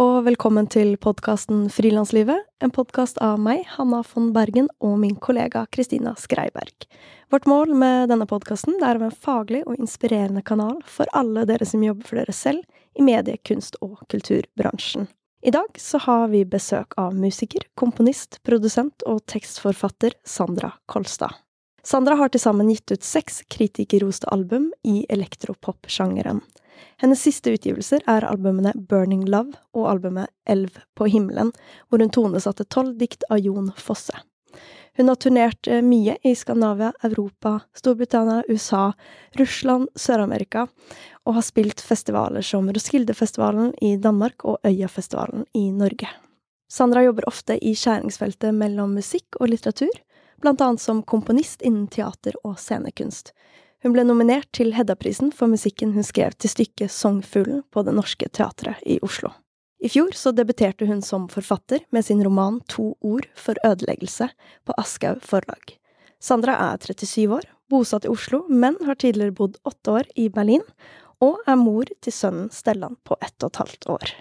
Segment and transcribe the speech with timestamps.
[0.00, 5.66] Og velkommen til podkasten Frilanslivet, en podkast av meg, Hanna von Bergen, og min kollega
[5.68, 6.86] Kristina Skreiberg.
[7.28, 11.44] Vårt mål med denne podkasten er å være en faglig og inspirerende kanal for alle
[11.50, 12.64] dere som jobber for dere selv
[12.96, 15.10] i medie-, kunst- og kulturbransjen.
[15.44, 21.36] I dag så har vi besøk av musiker, komponist, produsent og tekstforfatter Sandra Kolstad.
[21.84, 26.40] Sandra har til sammen gitt ut seks kritikerroste album i elektropop-sjangeren.
[27.00, 31.52] Hennes siste utgivelser er albumene Burning Love og albumet Elv på himmelen,
[31.88, 34.16] hvor hun tonesatte tolv dikt av Jon Fosse.
[34.96, 38.92] Hun har turnert eh, mye i Skandinavia, Europa, Storbritannia, USA,
[39.38, 40.66] Russland, Sør-Amerika,
[41.24, 46.10] og har spilt festivaler som Roskildefestivalen i Danmark og Øyafestivalen i Norge.
[46.70, 49.94] Sandra jobber ofte i skjæringsfeltet mellom musikk og litteratur,
[50.40, 53.32] blant annet som komponist innen teater og scenekunst.
[53.80, 58.28] Hun ble nominert til Hedda-prisen for musikken hun skrev til stykket Songfuglen på Det Norske
[58.28, 59.32] Teatret i Oslo.
[59.80, 64.28] I fjor så debuterte hun som forfatter med sin roman To ord for ødeleggelse
[64.68, 65.78] på Aschehoug forlag.
[66.20, 70.66] Sandra er 37 år, bosatt i Oslo, men har tidligere bodd åtte år i Berlin,
[71.24, 74.14] og er mor til sønnen Stellan på ett og et halvt år.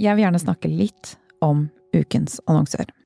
[0.00, 2.99] Jeg vil gjerne snakke litt om ukens annonsør.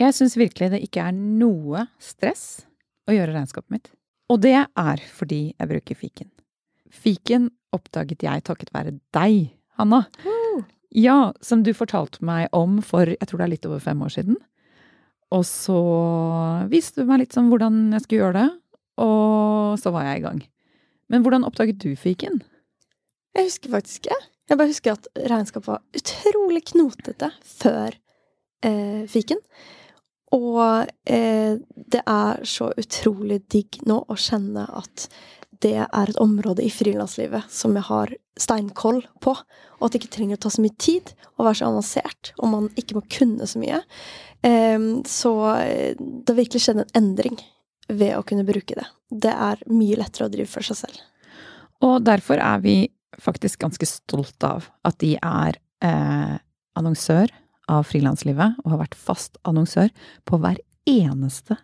[0.00, 2.64] Jeg syns virkelig det ikke er noe stress
[3.06, 3.92] å gjøre regnskapet mitt.
[4.32, 6.30] Og det er fordi jeg bruker fiken.
[6.90, 10.04] Fiken oppdaget jeg takket være deg, Hanna.
[10.94, 14.12] Ja, som du fortalte meg om for jeg tror det er litt over fem år
[14.14, 14.38] siden.
[15.34, 15.78] Og så
[16.70, 18.50] viste du meg litt sånn hvordan jeg skulle gjøre det,
[19.02, 20.42] og så var jeg i gang.
[21.10, 22.40] Men hvordan oppdaget du fiken?
[23.34, 24.20] Jeg husker faktisk ikke.
[24.50, 27.96] Jeg bare husker at regnskapet var utrolig knotete før
[28.62, 29.40] eh, fiken.
[30.34, 31.54] Og eh,
[31.94, 35.08] det er så utrolig digg nå å kjenne at
[35.64, 39.32] det er et område i frilanslivet som jeg har steinkoll på,
[39.78, 42.50] og at det ikke trenger å ta så mye tid og være så avansert, og
[42.52, 43.80] man ikke må kunne så mye.
[44.44, 47.38] Eh, så det har virkelig skjedd en endring
[47.88, 48.86] ved å kunne bruke det.
[49.08, 51.00] Det er mye lettere å drive for seg selv.
[51.84, 52.76] Og derfor er vi
[53.22, 56.36] faktisk ganske stolt av at de er eh,
[56.74, 57.30] annonsør
[57.70, 59.90] av Frilanslivet, og har vært fast annonsør
[60.28, 61.56] på hver eneste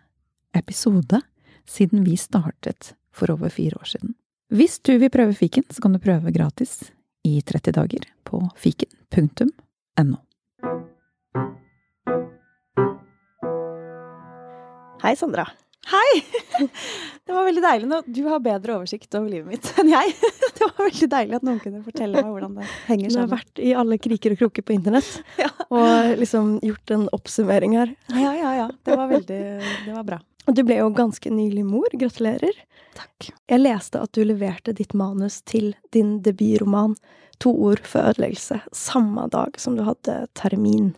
[0.57, 1.21] episode
[1.69, 4.15] siden vi startet for over fire år siden.
[4.51, 6.91] Hvis du vil prøve fiken, så kan du prøve gratis
[7.23, 10.17] i 30 dager på fiken.no.
[15.01, 15.47] Hei, Sandra.
[15.89, 16.21] Hei!
[17.25, 20.13] Det var veldig deilig du har bedre oversikt over livet mitt enn jeg.
[20.57, 23.13] Det var veldig deilig at noen kunne fortelle meg hvordan det henger sammen.
[23.13, 25.09] Du har vært i alle kriker og kroker på internett
[25.41, 25.49] Ja.
[25.69, 27.95] og liksom gjort en oppsummering her.
[28.13, 28.67] Ja, ja, ja.
[28.85, 29.39] Det var veldig
[29.87, 30.19] Det var bra.
[30.49, 31.89] Og du ble jo ganske nylig mor.
[31.93, 32.61] Gratulerer.
[32.97, 33.31] Takk.
[33.49, 36.97] Jeg leste at du leverte ditt manus til din debutroman
[37.41, 40.91] To ord for ødeleggelse samme dag som du hadde termin.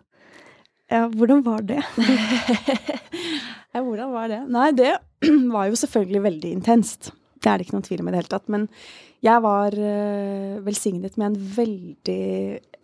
[0.93, 1.81] Ja, hvordan var det?
[3.73, 4.43] Ja, hvordan var det?
[4.53, 4.91] Nei, det
[5.55, 7.09] var jo selvfølgelig veldig intenst.
[7.41, 8.51] Det er det ikke noen tvil om i det hele tatt.
[8.53, 8.67] Men
[9.25, 12.25] jeg var uh, velsignet med en veldig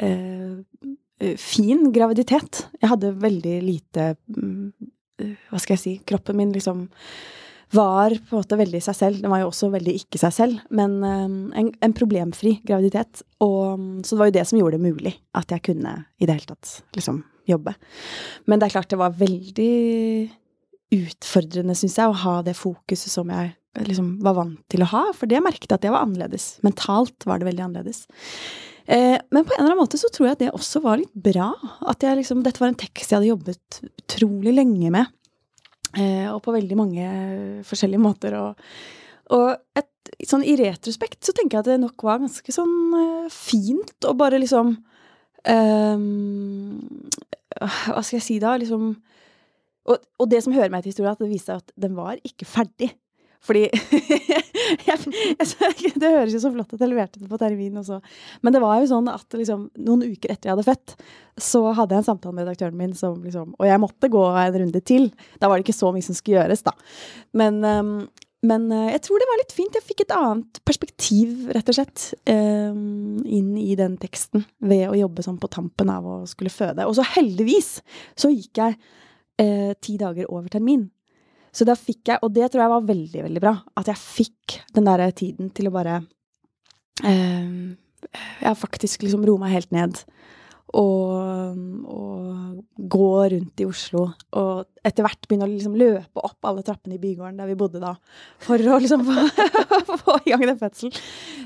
[0.08, 2.64] eh, fin graviditet.
[2.80, 5.96] Jeg hadde veldig lite eh, Hva skal jeg si?
[6.09, 6.88] Kroppen min liksom
[7.75, 9.22] var på en måte veldig seg selv.
[9.22, 13.22] Den var jo også veldig ikke seg selv, men en, en problemfri graviditet.
[13.46, 16.25] Og, mm, så det var jo det som gjorde det mulig at jeg kunne i
[16.25, 17.22] det hele tatt liksom
[17.56, 17.76] jobbe.
[18.48, 19.74] Men det er klart det var veldig
[20.96, 23.54] utfordrende, syns jeg, å ha det fokuset som jeg
[23.86, 25.04] liksom var vant til å ha.
[25.16, 26.58] For det merket jeg at det var annerledes.
[26.66, 28.08] Mentalt var det veldig annerledes.
[28.90, 31.13] Eh, men på en eller annen måte så tror jeg at det også var litt
[31.13, 31.51] bra.
[31.90, 35.13] At jeg liksom, dette var en tekst jeg hadde jobbet utrolig lenge med.
[35.98, 37.06] Eh, og på veldig mange
[37.69, 38.38] forskjellige måter.
[38.40, 38.74] Og,
[39.38, 43.28] og et, sånn i retrospekt så tenker jeg at det nok var ganske sånn eh,
[43.34, 44.74] fint å bare liksom
[45.46, 46.06] eh,
[47.60, 48.56] Hva skal jeg si da?
[48.60, 48.92] Liksom
[49.90, 52.20] og, og det som hører meg til historien, at det viste seg at den var
[52.28, 52.92] ikke ferdig.
[53.40, 53.70] Fordi
[56.00, 58.00] Det høres jo så flott ut, jeg leverte det på termin og så
[58.44, 60.96] Men det var jo sånn at liksom, noen uker etter jeg hadde født,
[61.40, 64.60] så hadde jeg en samtale med redaktøren min som liksom Og jeg måtte gå en
[64.64, 65.08] runde til.
[65.40, 66.76] Da var det ikke så mye som skulle gjøres, da.
[67.40, 67.96] Men um,
[68.45, 69.75] men eh, jeg tror det var litt fint.
[69.75, 75.00] Jeg fikk et annet perspektiv, rett og slett, eh, inn i den teksten ved å
[75.00, 76.88] jobbe sånn på tampen av å skulle føde.
[76.88, 77.80] Og så heldigvis
[78.19, 78.80] så gikk jeg
[79.41, 80.88] eh, ti dager over termin.
[81.51, 84.59] Så da fikk jeg, og det tror jeg var veldig, veldig bra, at jeg fikk
[84.77, 86.00] den der tiden til å bare
[87.03, 87.75] eh,
[88.39, 89.97] Jeg faktisk liksom roe meg helt ned
[90.77, 91.57] og,
[91.89, 94.06] og gå rundt i Oslo.
[94.38, 97.81] Og etter hvert begynne å liksom løpe opp alle trappene i bygården der vi bodde
[97.81, 97.95] da,
[98.44, 99.25] for å liksom få,
[100.04, 100.95] få i gang den fødselen.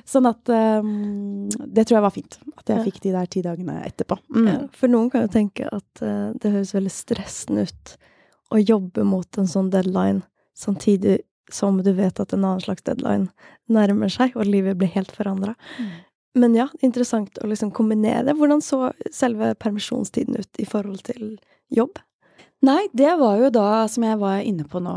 [0.10, 2.40] Sånn at um, Det tror jeg var fint.
[2.60, 4.20] At jeg fikk de der ti dagene etterpå.
[4.36, 4.48] Mm.
[4.50, 7.96] Ja, for noen kan jo tenke at uh, det høres veldig stressende ut
[8.54, 10.22] å jobbe mot en sånn deadline,
[10.58, 11.22] samtidig
[11.54, 13.30] som du vet at en annen slags deadline
[13.72, 15.56] nærmer seg, og livet blir helt forandra.
[15.80, 15.94] Mm.
[16.40, 18.34] Men ja, interessant å liksom kombinere.
[18.38, 21.36] Hvordan så selve permisjonstiden ut i forhold til
[21.74, 22.02] jobb?
[22.64, 24.94] Nei, det var jo da, som jeg var inne på nå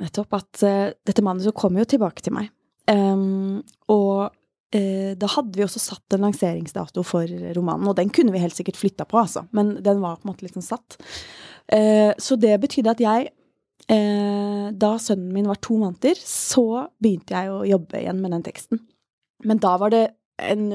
[0.00, 2.52] nettopp, at uh, dette manuset kom jo tilbake til meg.
[2.86, 3.58] Um,
[3.90, 7.26] og uh, da hadde vi også satt en lanseringsdato for
[7.58, 9.44] romanen, og den kunne vi helt sikkert flytta på, altså.
[9.50, 10.96] Men den var på en måte liksom satt.
[11.66, 13.30] Uh, så det betydde at jeg
[13.92, 18.78] Da sønnen min var to måneder, så begynte jeg å jobbe igjen med den teksten.
[19.44, 20.04] Men da var det
[20.38, 20.68] en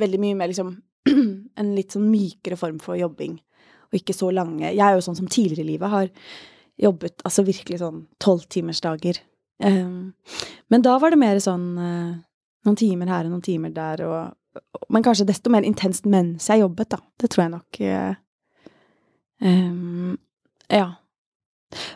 [0.00, 0.76] veldig mye mer liksom
[1.60, 3.38] En litt sånn mykere form for jobbing
[3.90, 4.68] og ikke så lange.
[4.68, 6.10] Jeg er jo sånn som tidligere i livet har
[6.80, 9.18] jobbet altså virkelig sånn tolvtimersdager.
[9.60, 10.12] Um,
[10.72, 12.12] men da var det mer sånn eh,
[12.66, 14.62] noen timer her og noen timer der, og,
[14.92, 17.00] men kanskje desto mer intenst mens jeg jobbet, da.
[17.20, 17.82] Det tror jeg nok
[19.44, 20.16] um,
[20.70, 20.86] Ja.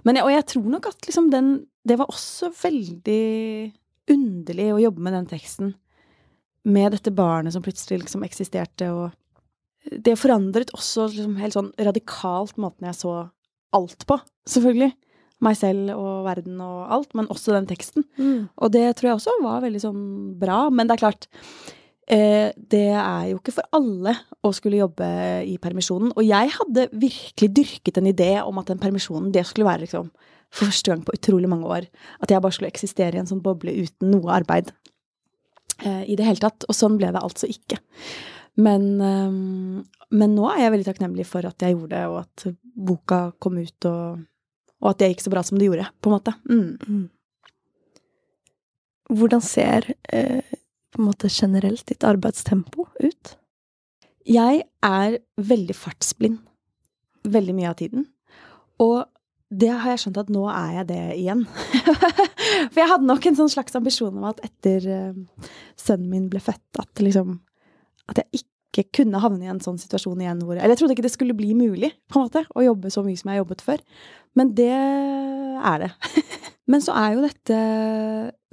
[0.06, 1.48] Men, og jeg tror nok at liksom den
[1.82, 3.72] Det var også veldig
[4.12, 5.72] underlig å jobbe med den teksten.
[6.64, 9.12] Med dette barnet som plutselig liksom eksisterte, og
[9.84, 13.14] det forandret også liksom helt sånn radikalt måten jeg så
[13.76, 14.18] alt på,
[14.48, 14.92] selvfølgelig.
[15.44, 18.06] Meg selv og verden og alt, men også den teksten.
[18.56, 20.04] Og det tror jeg også var veldig sånn
[20.40, 20.68] bra.
[20.72, 21.26] Men det er klart,
[22.06, 25.08] eh, det er jo ikke for alle å skulle jobbe
[25.50, 26.14] i permisjonen.
[26.16, 30.08] Og jeg hadde virkelig dyrket en idé om at den permisjonen, det skulle være liksom
[30.54, 31.90] for første gang på utrolig mange år.
[32.22, 34.70] At jeg bare skulle eksistere i en sånn boble uten noe arbeid.
[35.82, 36.66] Eh, I det hele tatt.
[36.68, 37.80] Og sånn ble det altså ikke.
[38.60, 39.82] Men, ehm,
[40.14, 43.58] men nå er jeg veldig takknemlig for at jeg gjorde det, og at boka kom
[43.58, 44.22] ut, og,
[44.78, 46.36] og at det gikk så bra som det gjorde, på en måte.
[46.46, 46.68] Mm.
[46.86, 47.04] Mm.
[49.14, 50.54] Hvordan ser eh,
[50.94, 53.34] på en måte generelt ditt arbeidstempo ut?
[54.24, 56.38] Jeg er veldig fartsblind
[57.24, 58.06] veldig mye av tiden.
[58.82, 59.04] Og
[59.52, 61.44] det har jeg skjønt at nå er jeg det igjen.
[62.72, 65.50] For jeg hadde nok en sånn slags ambisjon om at etter eh,
[65.80, 67.38] sønnen min ble født, at liksom
[68.10, 71.06] At jeg ikke kunne havne i en sånn situasjon igjen hvor Eller jeg trodde ikke
[71.06, 73.62] det skulle bli mulig, på en måte, å jobbe så mye som jeg har jobbet
[73.64, 73.84] før.
[74.34, 75.92] Men det er det.
[76.70, 77.58] Men så er jo dette,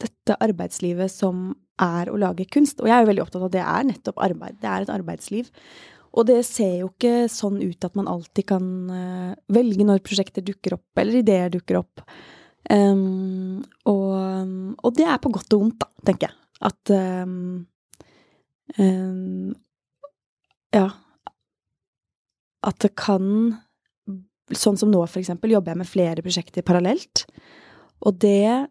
[0.04, 2.82] dette arbeidslivet som er å lage kunst.
[2.84, 4.60] Og jeg er jo veldig opptatt av at det er nettopp arbeid.
[4.62, 5.50] Det er et arbeidsliv.
[6.12, 10.44] Og det ser jo ikke sånn ut at man alltid kan eh, velge når prosjekter
[10.44, 12.04] dukker opp, eller ideer dukker opp.
[12.70, 14.12] Um, og,
[14.86, 16.38] og det er på godt og vondt, da, tenker jeg.
[16.62, 17.66] At um,
[18.78, 19.54] um,
[20.76, 20.86] Ja.
[22.62, 23.58] At det kan
[24.52, 27.22] Sånn som nå, for eksempel, jobber jeg med flere prosjekter parallelt.
[28.04, 28.68] Og det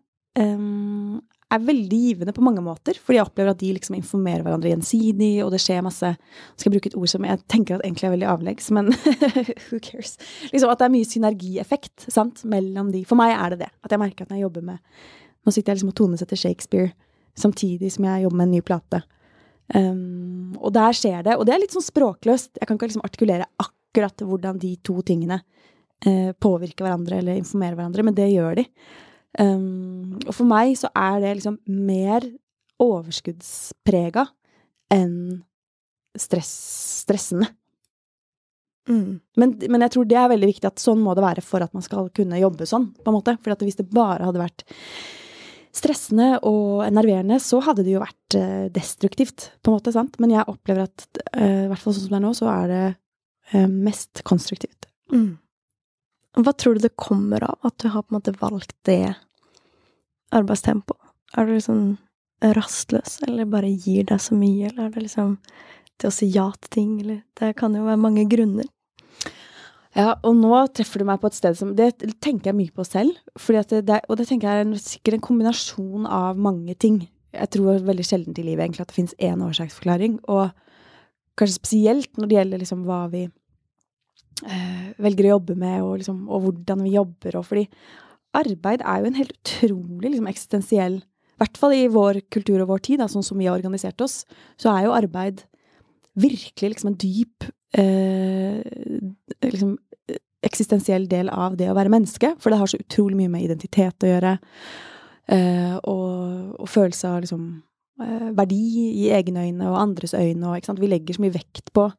[1.51, 5.33] er veldig givende på mange måter, fordi jeg opplever at de liksom informerer hverandre gjensidig,
[5.45, 6.13] og det skjer masse
[6.55, 8.93] Skal jeg bruke et ord som jeg tenker at egentlig er veldig avleggs, men
[9.69, 10.17] who cares?
[10.53, 13.03] Liksom At det er mye synergieffekt sant, mellom de.
[13.09, 13.71] For meg er det det.
[13.83, 15.01] At jeg merker at når jeg jobber med
[15.41, 16.93] Nå sitter jeg liksom og tonesetter Shakespeare
[17.39, 18.99] samtidig som jeg jobber med en ny plate.
[19.73, 21.37] Um, og der skjer det.
[21.39, 22.59] Og det er litt sånn språkløst.
[22.59, 27.79] Jeg kan ikke liksom artikulere akkurat hvordan de to tingene uh, påvirker hverandre eller informerer
[27.79, 28.67] hverandre, men det gjør de.
[29.39, 32.25] Um, og for meg så er det liksom mer
[32.83, 34.27] overskuddsprega
[34.91, 35.15] enn
[36.19, 36.51] stress,
[37.05, 37.47] stressende.
[38.91, 39.21] Mm.
[39.39, 41.75] Men, men jeg tror det er veldig viktig at sånn må det være for at
[41.77, 43.37] man skal kunne jobbe sånn, på en måte.
[43.43, 44.65] For hvis det bare hadde vært
[45.77, 50.19] stressende og enerverende, så hadde det jo vært uh, destruktivt, på en måte, sant?
[50.23, 51.07] Men jeg opplever at,
[51.37, 52.83] eh, i hvert fall sånn som det er nå, så er det
[53.55, 54.89] uh, mest konstruktivt.
[55.15, 55.37] Mm.
[56.39, 59.15] Hva tror du det kommer av at du har på en måte valgt det
[60.35, 61.01] arbeidstempoet?
[61.37, 61.83] Er du liksom
[62.41, 65.37] rastløs, eller bare gir deg så mye, eller er det liksom
[66.01, 68.67] det å si ja til ting, eller Det kan jo være mange grunner.
[69.97, 71.91] Ja, og nå treffer du meg på et sted som Det
[72.23, 73.17] tenker jeg mye på selv.
[73.35, 77.03] Det, det, og det tenker jeg er en, sikkert en kombinasjon av mange ting.
[77.35, 80.21] Jeg tror veldig sjelden i livet egentlig at det finnes én årsaksforklaring.
[80.31, 80.55] Og
[81.39, 83.27] kanskje spesielt når det gjelder liksom hva vi
[85.01, 87.37] velger å jobbe med, og, liksom, og hvordan vi jobber.
[87.41, 87.67] Og fordi
[88.37, 92.71] arbeid er jo en helt utrolig liksom, eksistensiell I hvert fall i vår kultur og
[92.73, 94.23] vår tid, da, sånn som vi har organisert oss,
[94.61, 95.45] så er jo arbeid
[96.21, 97.47] virkelig liksom en dyp
[97.79, 98.61] eh,
[99.47, 99.79] liksom,
[100.47, 102.35] eksistensiell del av det å være menneske.
[102.41, 104.37] For det har så utrolig mye med identitet å gjøre.
[105.31, 107.45] Eh, og, og, følelse av liksom
[108.03, 108.63] eh, verdi
[109.05, 110.51] i egne øyne og andres øyne.
[110.51, 111.91] Og, Vi legger så mye vekt på,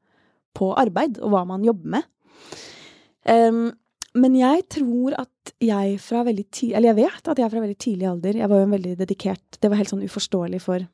[0.57, 2.09] på, arbeid og hva man jobber med.
[3.27, 3.69] Um,
[4.17, 7.77] men jeg tror at jeg fra veldig tidlig Eller jeg vet at jeg fra veldig
[7.79, 10.87] tidlig alder Jeg var jo en veldig dedikert Det var helt sånn uforståelig for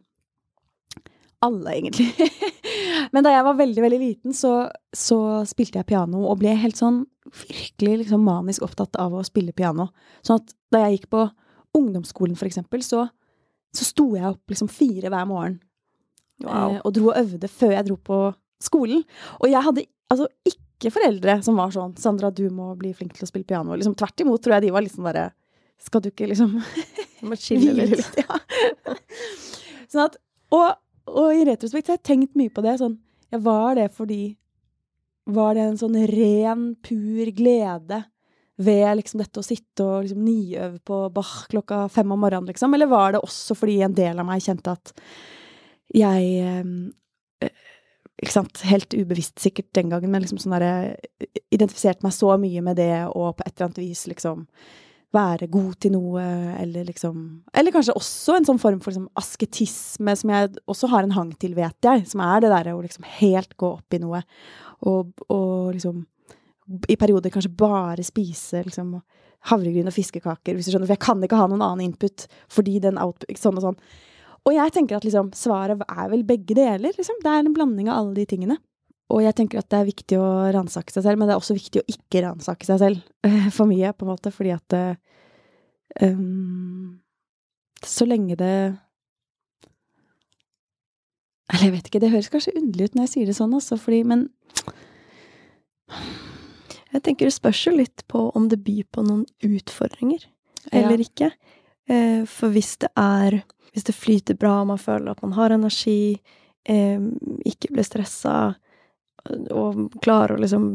[1.45, 2.07] alle, egentlig.
[3.13, 6.79] Men da jeg var veldig, veldig liten, så, så, spilte jeg piano og ble helt
[6.79, 7.03] sånn
[7.43, 9.91] virkelig liksom manisk opptatt av å spille piano.
[10.25, 11.27] Sånn at da jeg gikk på
[11.77, 13.05] ungdomsskolen, for eksempel, så,
[13.69, 15.59] så sto jeg opp liksom fire hver morgen.
[16.41, 16.73] Wow.
[16.73, 18.19] Eh, og dro og øvde før jeg dro på
[18.63, 19.05] skolen.
[19.37, 23.25] Og jeg hadde altså ikke foreldre som var sånn 'Sandra, du må bli flink til
[23.25, 23.75] å spille piano'.
[23.75, 25.31] Liksom, tvert imot tror jeg de var litt sånn derre
[25.77, 26.57] Skal du ikke liksom
[27.21, 27.97] Må litt?
[27.97, 28.39] litt ja.
[29.91, 30.17] sånn at,
[30.51, 32.77] og, og, i retrospekt har jeg tenkt mye på det.
[32.81, 32.97] Sånn,
[33.29, 34.37] ja, var det fordi
[35.27, 38.05] Var det en sånn ren, pur glede
[38.57, 42.73] ved liksom dette å sitte og liksom niøve på Bach klokka fem om morgenen, liksom?
[42.73, 44.93] Eller var det også fordi en del av meg kjente at
[45.93, 46.87] jeg sant,
[48.17, 50.97] helt ubevisst sikkert den gangen, men liksom sånn derre
[51.53, 54.47] Identifiserte meg så mye med det, og på et eller annet vis liksom
[55.15, 56.23] være god til noe,
[56.59, 61.03] eller liksom Eller kanskje også en sånn form for liksom asketisme, som jeg også har
[61.03, 64.01] en hang til, vet jeg, som er det derre å liksom helt gå opp i
[64.03, 64.23] noe,
[64.87, 66.05] og, og liksom
[66.91, 68.97] i perioder kanskje bare spise liksom
[69.47, 72.81] havregryn og fiskekaker, hvis du skjønner, for jeg kan ikke ha noen annen input fordi
[72.83, 73.79] den output Sånn og sånn.
[74.47, 76.95] Og jeg tenker at liksom, svaret er vel begge deler.
[76.95, 77.19] Liksom.
[77.23, 78.57] Det er en blanding av alle de tingene.
[79.11, 81.55] Og jeg tenker at det er viktig å ransake seg selv, men det er også
[81.55, 84.75] viktig å ikke ransake seg selv for mye, på en måte, fordi at
[86.03, 86.99] um,
[87.83, 88.55] Så lenge det
[91.47, 93.79] Eller jeg vet ikke, det høres kanskje underlig ut når jeg sier det sånn, altså,
[93.79, 94.27] fordi Men
[96.91, 100.27] Jeg tenker det spørs jo litt på om det byr på noen utfordringer
[100.75, 101.05] eller ja.
[101.05, 101.27] ikke.
[101.87, 103.37] Eh, for hvis det er
[103.73, 106.17] hvis det flyter bra, man føler at man har energi,
[106.67, 106.99] eh,
[107.45, 108.55] ikke blir stressa,
[109.51, 110.67] og klarer å liksom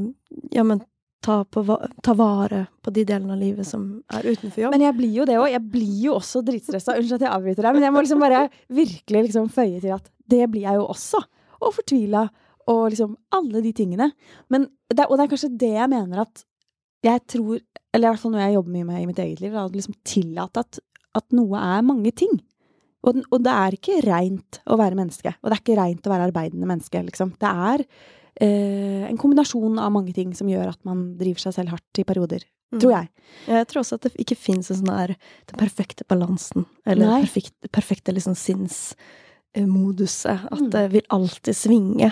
[0.52, 0.82] Ja, men
[1.22, 1.62] ta, på,
[2.02, 4.74] ta, vare på de delene av livet som er utenfor jobb.
[4.74, 5.48] Men jeg blir jo det òg.
[5.52, 6.96] Jeg blir jo også dritstressa.
[6.98, 10.08] Unnskyld at jeg avbryter deg, men jeg må liksom bare virkelig liksom føye til at
[10.32, 11.20] det blir jeg jo også.
[11.62, 12.24] Og fortvila.
[12.72, 14.08] Og liksom alle de tingene.
[14.52, 16.44] Men det, og det er kanskje det jeg mener at
[17.02, 17.56] jeg tror
[17.92, 19.54] Eller i hvert fall noe jeg jobber mye med i mitt eget liv.
[19.58, 20.78] Å liksom tillate at,
[21.18, 22.38] at noe er mange ting.
[23.02, 25.30] Og, og, det er ikke reint å være menneske.
[25.42, 27.28] Og det er ikke reint å være arbeidende menneske, liksom.
[27.40, 31.68] Det er eh, en kombinasjon av mange ting som gjør at man driver seg selv
[31.74, 32.42] hardt i perioder.
[32.72, 32.80] Mm.
[32.80, 33.06] Tror jeg.
[33.50, 36.62] Jeg tror også at det ikke fins en sånn den perfekte balansen.
[36.86, 40.38] Eller den perfekte, perfekte liksom sinnsmoduset.
[40.48, 40.70] At mm.
[40.72, 42.10] det vil alltid svinge.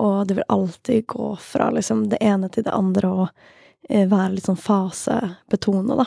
[0.00, 3.28] Og det vil alltid gå fra liksom det ene til det andre og
[3.90, 6.06] eh, være litt sånn fasebetona, da.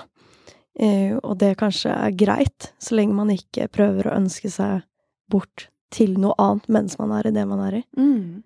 [0.79, 4.81] Eh, og det kanskje er greit, så lenge man ikke prøver å ønske seg
[5.29, 7.83] bort til noe annet mens man er i det man er i.
[7.97, 8.43] Mm.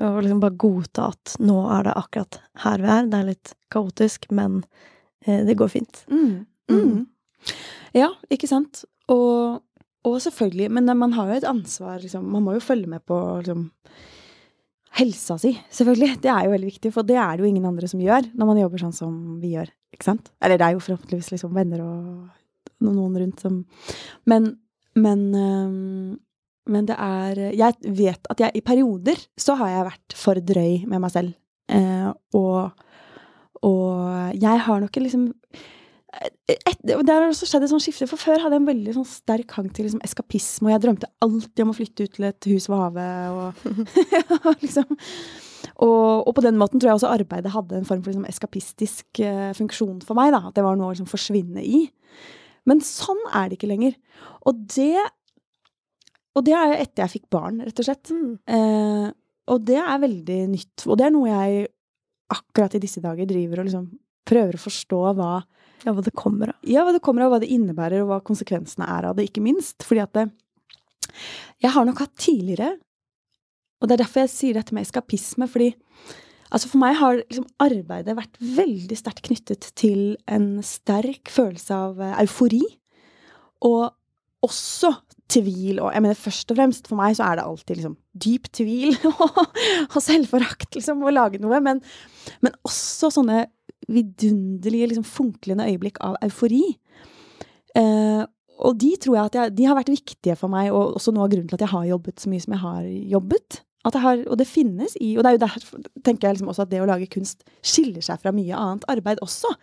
[0.00, 3.08] Og liksom bare godta at nå er det akkurat her vi er.
[3.10, 4.62] Det er litt kaotisk, men
[5.26, 6.04] eh, det går fint.
[6.08, 6.46] Mm.
[6.72, 7.02] Mm.
[7.96, 8.84] Ja, ikke sant.
[9.10, 9.60] Og,
[10.06, 12.28] og, selvfølgelig Men man har jo et ansvar, liksom.
[12.32, 13.66] Man må jo følge med på liksom,
[14.98, 16.18] helsa si, selvfølgelig.
[16.24, 18.48] Det er jo veldig viktig, for det er det jo ingen andre som gjør når
[18.48, 19.70] man jobber sånn som vi gjør.
[19.94, 20.32] Ikke sant?
[20.42, 23.60] Eller det er jo forhåpentligvis liksom venner og noen rundt som
[24.30, 24.54] Men,
[24.96, 25.24] men,
[26.64, 30.86] men det er Jeg vet at jeg i perioder så har jeg vært for drøy
[30.90, 31.34] med meg selv.
[31.70, 32.86] Eh, og,
[33.66, 35.28] og jeg har nok liksom
[36.10, 39.06] et, det har også skjedd et sånt skifte, for før hadde jeg en veldig sånn
[39.06, 42.48] sterk hang til liksom, eskapisme, og jeg drømte alltid om å flytte ut til et
[42.50, 44.98] hus ved havet, og liksom
[45.80, 49.22] og, og, på den måten tror jeg også arbeidet hadde en form for liksom, eskapistisk
[49.24, 50.32] uh, funksjon for meg.
[50.34, 51.86] da, At det var noe å liksom, forsvinne i.
[52.68, 53.96] Men sånn er det ikke lenger.
[54.48, 55.00] Og det
[56.38, 58.12] Og det er etter jeg fikk barn, rett og slett.
[58.12, 58.34] Mm.
[58.44, 59.08] Uh,
[59.50, 60.84] og det er veldig nytt.
[60.86, 61.64] Og det er noe jeg
[62.30, 63.88] akkurat i disse dager driver og liksom
[64.30, 65.32] prøver å forstå hva
[65.84, 66.68] ja, hva det kommer av.
[66.68, 69.44] Ja, hva det kommer av, hva det innebærer, og hva konsekvensene er av det, ikke
[69.44, 69.80] minst.
[69.86, 70.26] Fordi at det,
[71.64, 72.76] jeg har nok hatt tidligere
[73.80, 75.70] Og det er derfor jeg sier dette med eskapisme, fordi
[76.52, 82.02] altså for meg har liksom arbeidet vært veldig sterkt knyttet til en sterk følelse av
[82.04, 82.60] eh, eufori.
[83.64, 83.88] Og
[84.44, 84.92] også
[85.30, 88.48] tvil, og jeg mener først og fremst for meg så er det alltid liksom dyp
[88.56, 89.40] tvil og,
[89.86, 91.80] og selvforakt, liksom, å lage noe, men,
[92.44, 93.44] men også sånne
[93.90, 96.64] vidunderlige, liksom funklende øyeblikk av eufori.
[97.78, 98.22] Eh,
[98.60, 101.26] og de tror jeg at jeg, de har vært viktige for meg, og også noe
[101.26, 103.60] av grunnen til at jeg har jobbet så mye som jeg har jobbet.
[103.80, 106.68] Har, og det finnes i Og det er jo derfor tenker jeg liksom også at
[106.68, 109.54] det å lage kunst skiller seg fra mye annet arbeid også.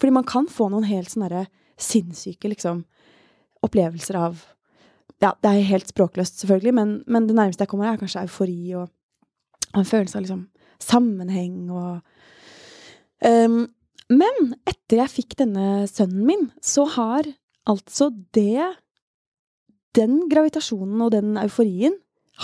[0.00, 1.44] Fordi man kan få noen helt sånne
[1.76, 2.86] sinnssyke liksom,
[3.66, 4.46] opplevelser av
[5.20, 8.74] Ja, det er helt språkløst, selvfølgelig, men, men det nærmeste jeg kommer, er kanskje eufori
[8.76, 8.90] og,
[9.72, 10.42] og en følelse av liksom
[10.82, 12.02] sammenheng og
[13.24, 13.62] um,
[14.12, 17.26] Men etter jeg fikk denne sønnen min, så har
[17.66, 18.76] altså det
[19.96, 21.94] Den gravitasjonen og den euforien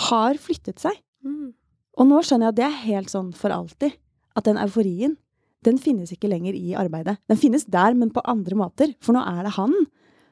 [0.09, 0.95] har flyttet seg.
[1.21, 1.53] Mm.
[2.01, 3.93] Og nå skjønner jeg at det er helt sånn for alltid.
[4.33, 5.13] At den euforien,
[5.63, 7.19] den finnes ikke lenger i arbeidet.
[7.29, 8.95] Den finnes der, men på andre måter.
[9.05, 9.75] For nå er det han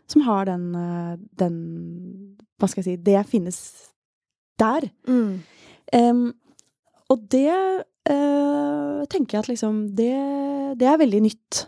[0.09, 3.59] som har den, eh, den Hva skal jeg si Det finnes
[4.57, 4.89] der.
[5.07, 5.43] Mm.
[5.93, 6.33] Um,
[7.11, 10.13] og det uh, tenker jeg at liksom det,
[10.79, 11.65] det, er veldig nytt.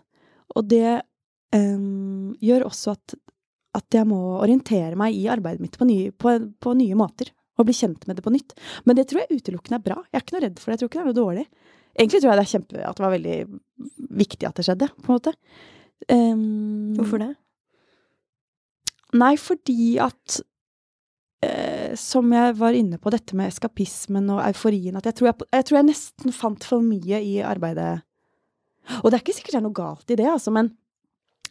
[0.56, 1.02] Og det
[1.56, 3.16] um, gjør også at,
[3.80, 7.68] at, jeg må orientere meg i arbeidet mitt på nye, på, på nye måter og
[7.68, 8.56] bli kjent med det på nytt.
[8.88, 10.00] Men det tror jeg utelukkende er bra.
[10.10, 10.76] Jeg er ikke noe redd for det.
[10.76, 11.46] Jeg tror ikke det er noe dårlig.
[11.94, 13.38] Egentlig tror jeg det kjempe, at det var veldig
[14.24, 15.34] viktig at det skjedde, på en måte.
[16.10, 17.30] Um, Hvorfor det?
[19.22, 20.40] Nei, fordi at
[21.46, 25.48] eh, Som jeg var inne på, dette med eskapismen og euforien At jeg tror jeg,
[25.54, 28.04] jeg tror jeg, nesten fant for mye i arbeidet.
[29.02, 30.74] Og det er ikke sikkert det er noe galt i det, altså, men,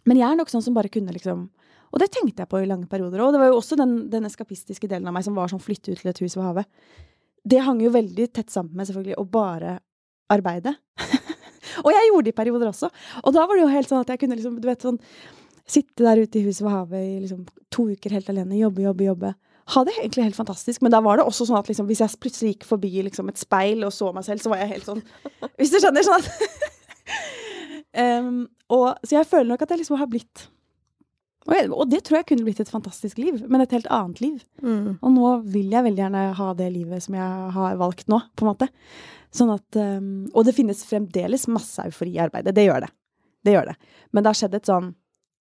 [0.05, 1.47] men jeg er nok sånn som bare kunne liksom
[1.93, 3.21] og det tenkte jeg på i lange perioder.
[3.21, 5.93] Og det var jo også den, den eskapistiske delen av meg som var sånn flytte
[5.93, 6.71] ut til et hus ved havet.
[7.45, 9.75] Det hang jo veldig tett sammen med selvfølgelig å bare
[10.33, 10.73] arbeide.
[11.85, 12.89] og jeg gjorde det i perioder også.
[13.21, 15.01] Og da var det jo helt sånn at jeg kunne liksom, du vet sånn
[15.73, 19.05] Sitte der ute i huset ved havet i liksom to uker helt alene, jobbe, jobbe,
[19.07, 19.29] jobbe.
[19.71, 20.83] Ha det egentlig helt fantastisk.
[20.83, 23.41] Men da var det også sånn at liksom, hvis jeg plutselig gikk forbi liksom, et
[23.41, 25.05] speil og så meg selv, så var jeg helt sånn
[25.61, 26.07] Hvis du skjønner?
[26.07, 26.27] Sånn at
[28.25, 28.43] um,
[28.73, 30.49] og, Så jeg føler nok at jeg liksom har blitt
[31.43, 34.21] og, jeg, og, det tror jeg kunne blitt et fantastisk liv, men et helt annet
[34.23, 34.45] liv.
[34.63, 35.01] Mm.
[35.03, 38.45] Og nå vil jeg veldig gjerne ha det livet som jeg har valgt nå, på
[38.45, 38.69] en måte.
[39.35, 42.55] Sånn at um, Og det finnes fremdeles masse eufori i arbeidet.
[42.55, 42.93] Det gjør det.
[43.43, 43.75] Det gjør det.
[44.13, 44.93] Men det har skjedd et sånn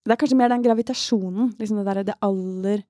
[0.01, 2.81] Det er kanskje mer den gravitasjonen, liksom det derre det aller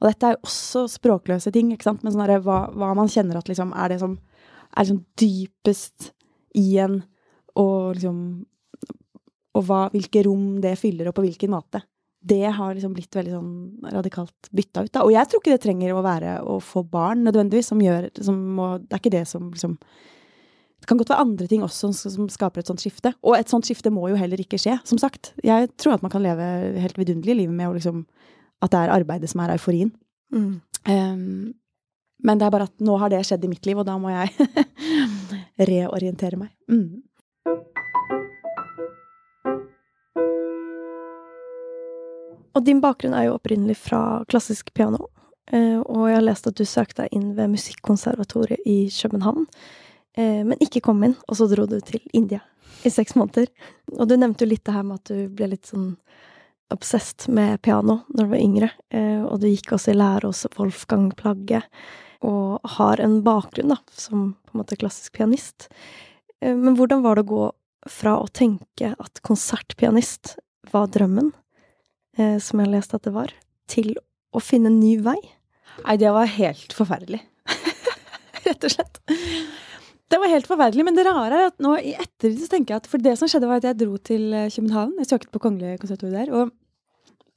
[0.00, 3.40] Og dette er jo også språkløse ting, ikke sant, men sånn hva, hva, man kjenner
[3.40, 4.16] at liksom er det som
[4.70, 6.12] er liksom dypest
[6.56, 7.02] i en,
[7.58, 8.22] og liksom
[9.58, 11.80] Og hva, hvilke rom det fyller, og på hvilken måte
[12.20, 13.52] det har liksom blitt veldig sånn
[13.94, 14.92] radikalt bytta ut.
[14.92, 15.04] Da.
[15.06, 18.40] Og jeg tror ikke det trenger å være å få barn nødvendigvis, som gjør som
[18.58, 19.78] må, Det er ikke det som liksom
[20.80, 23.12] Det kan godt være andre ting også som, skaper et sånt skifte.
[23.24, 25.32] Og et sånt skifte må jo heller ikke skje, som sagt.
[25.44, 26.44] Jeg tror at man kan leve
[26.80, 28.04] helt vidunderlige livet med å liksom
[28.60, 29.92] At det er arbeidet som er euforien.
[30.34, 30.60] Mm.
[30.86, 31.52] Um,
[32.20, 34.12] men det er bare at nå har det skjedd i mitt liv, og da må
[34.12, 34.48] jeg
[35.70, 36.52] reorientere meg.
[36.68, 37.00] Mm.
[42.50, 45.08] Og din bakgrunn er jo opprinnelig fra klassisk piano.
[45.50, 49.46] Eh, og jeg har lest at du søkte deg inn ved Musikkonservatoriet i København,
[50.18, 52.42] eh, men ikke kom inn, og så dro du til India
[52.86, 53.48] i seks måneder.
[53.96, 55.94] Og du nevnte jo litt det her med at du ble litt sånn
[56.74, 60.46] obsessed med piano når du var yngre, eh, og du gikk også i lære hos
[60.58, 61.62] Wolfgang Plagge,
[62.26, 65.70] og har en bakgrunn da, som på en måte klassisk pianist.
[66.40, 67.46] Men hvordan var det å gå
[67.88, 70.36] fra å tenke at konsertpianist
[70.72, 71.32] var drømmen,
[72.18, 73.32] eh, som jeg har lest at det var,
[73.70, 73.94] til
[74.34, 75.18] å finne en ny vei?
[75.84, 77.22] Nei, det var helt forferdelig.
[78.46, 79.00] Rett og slett.
[80.10, 80.84] Det var helt forferdelig.
[80.86, 83.30] Men det rare er at nå i ettertid så tenker jeg at For det som
[83.30, 84.96] skjedde, var at jeg dro til eh, København.
[85.00, 86.32] Jeg søkte på Kongelig konsertord der.
[86.34, 86.50] og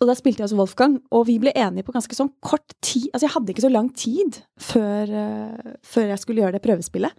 [0.04, 3.08] og da spilte jeg også Wolfgang, og vi ble enige på ganske sånn kort tid.
[3.12, 7.16] Altså, jeg hadde ikke så lang tid før, uh, før jeg skulle gjøre det prøvespillet.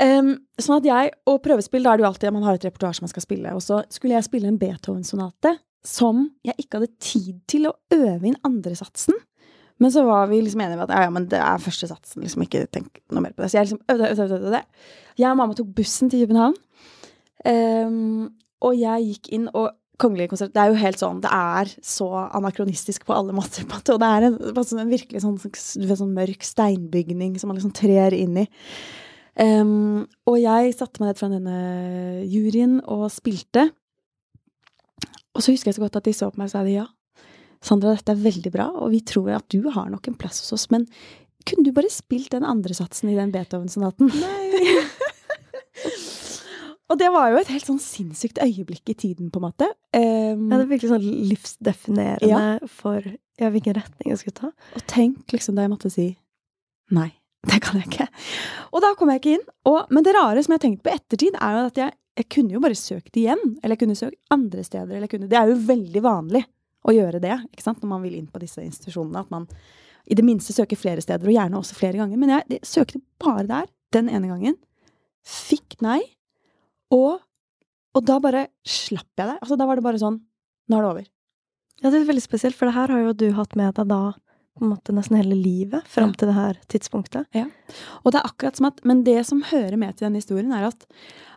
[0.00, 2.64] Um, sånn at jeg, Og prøvespill, da er det jo alltid at man har et
[2.64, 3.52] repertoar som man skal spille.
[3.52, 8.30] Og så skulle jeg spille en Beethoven-sonate som jeg ikke hadde tid til å øve
[8.30, 9.18] inn andresatsen.
[9.82, 12.22] Men så var vi liksom enige om at ja, ja, men det er første satsen.
[12.22, 13.50] liksom Ikke tenk noe mer på det.
[13.50, 14.62] Så jeg liksom øvde, øvde, øvde, øvde.
[15.18, 16.54] Jeg og mamma tok bussen til København.
[17.42, 18.30] Um,
[18.62, 22.08] og jeg gikk inn, og Kongelige konsert Det er jo helt sånn Det er så
[22.32, 23.66] anakronistisk på alle måter.
[23.68, 27.74] På og det er en, sånn, en virkelig sånn, sånn, mørk steinbygning som man liksom
[27.76, 28.46] trer inn i.
[29.32, 31.58] Um, og jeg satte meg ned fra denne
[32.28, 33.70] juryen og spilte.
[35.32, 36.88] Og så husker jeg så godt at de så på meg og sa de ja.
[37.62, 40.56] Sandra, dette er veldig bra, og vi tror at du har nok en plass hos
[40.56, 40.88] oss, men
[41.46, 44.10] kunne du bare spilt den andre satsen i den Beethoven-sonaten?
[44.10, 44.42] Nei.
[46.92, 49.68] og det var jo et helt sånn sinnssykt øyeblikk i tiden, på en måte.
[49.96, 52.70] Um, ja, det er virkelig sånn livsdefinerende ja.
[52.70, 53.00] for
[53.40, 54.52] ja, hvilken retning jeg skulle ta.
[54.76, 56.10] Og tenk liksom da jeg måtte si
[56.92, 57.10] nei.
[57.48, 58.04] Det kan jeg ikke.
[58.70, 59.46] Og da kom jeg ikke inn.
[59.66, 62.28] Og, men det rare som jeg har tenkt på ettertid, er jo at jeg jeg
[62.28, 63.40] kunne jo bare søkt igjen.
[63.62, 64.96] Eller jeg kunne søkt andre steder.
[64.96, 66.42] Eller kunne, det er jo veldig vanlig
[66.82, 67.80] å gjøre det ikke sant?
[67.82, 69.22] når man vil inn på disse institusjonene.
[69.22, 69.46] At man
[70.10, 72.20] i det minste søker flere steder, og gjerne også flere ganger.
[72.20, 74.58] Men jeg, jeg søkte bare der den ene gangen.
[75.22, 76.00] Fikk nei.
[76.92, 77.20] Og,
[77.96, 79.38] og da bare slapp jeg det.
[79.40, 80.20] Altså, da var det bare sånn
[80.70, 81.06] Nå er det over.
[81.82, 84.02] Ja, det er veldig spesielt, for det her har jo du hatt med deg da
[84.52, 86.16] på en måte nesten hele livet fram Ja.
[86.20, 87.26] til det her tidspunktet.
[87.34, 87.46] Ja.
[88.04, 90.68] Og det er akkurat som at Men det som hører med til denne historien, er
[90.68, 90.84] at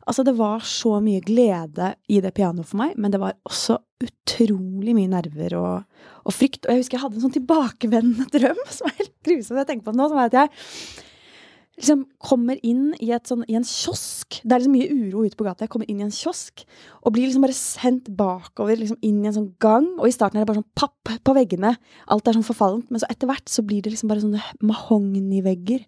[0.06, 3.80] altså, det var så mye glede i det pianoet for meg, men det var også
[4.04, 5.84] utrolig mye nerver og,
[6.28, 6.68] og frykt.
[6.68, 9.88] Og jeg husker jeg hadde en sånn tilbakevendende drøm som er helt grusom jeg tenker
[9.90, 11.05] på nå, som er at jeg
[11.80, 14.40] liksom kommer inn i, sånn, i en kiosk.
[14.44, 15.66] Det er liksom mye uro ute på gata.
[15.66, 16.64] Jeg kommer inn i en kiosk
[17.02, 19.90] og blir liksom bare sendt bakover liksom inn i en sånn gang.
[20.00, 21.74] Og i starten er det bare sånn papp på veggene.
[22.12, 22.88] Alt er sånn forfallent.
[22.94, 25.84] Men så etter hvert så blir det liksom bare sånne mahognivegger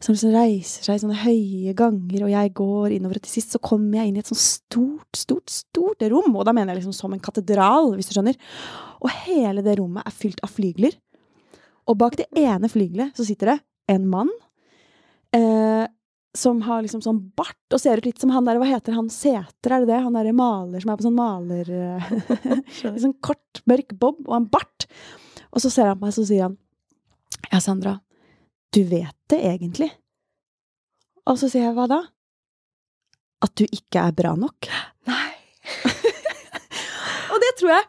[0.00, 3.54] som liksom reiser seg i sånne høye ganger, og jeg går innover, og til sist
[3.54, 6.34] så kommer jeg inn i et sånn stort, stort, stort rom.
[6.36, 8.36] Og da mener jeg liksom som en katedral, hvis du skjønner.
[9.00, 10.96] Og hele det rommet er fylt av flygler.
[11.86, 13.58] Og bak det ene flygelet så sitter det
[13.94, 14.32] en mann
[15.36, 15.84] eh,
[16.36, 19.08] som har liksom sånn bart og ser ut litt som han der Hva heter han?
[19.12, 20.00] Sæter, er det det?
[20.04, 21.70] Han derre maler som er på sånn maler...
[21.72, 22.10] eh,
[22.90, 24.88] Litt sånn kort, mørk bob og en bart.
[25.52, 26.58] Og så ser han på meg, så sier han
[27.50, 27.96] Ja, Sandra,
[28.74, 29.88] du vet det egentlig.
[31.26, 32.02] Og så sier jeg hva da?
[33.44, 34.68] At du ikke er bra nok.
[35.10, 35.32] Nei.
[37.32, 37.86] Og det tror jeg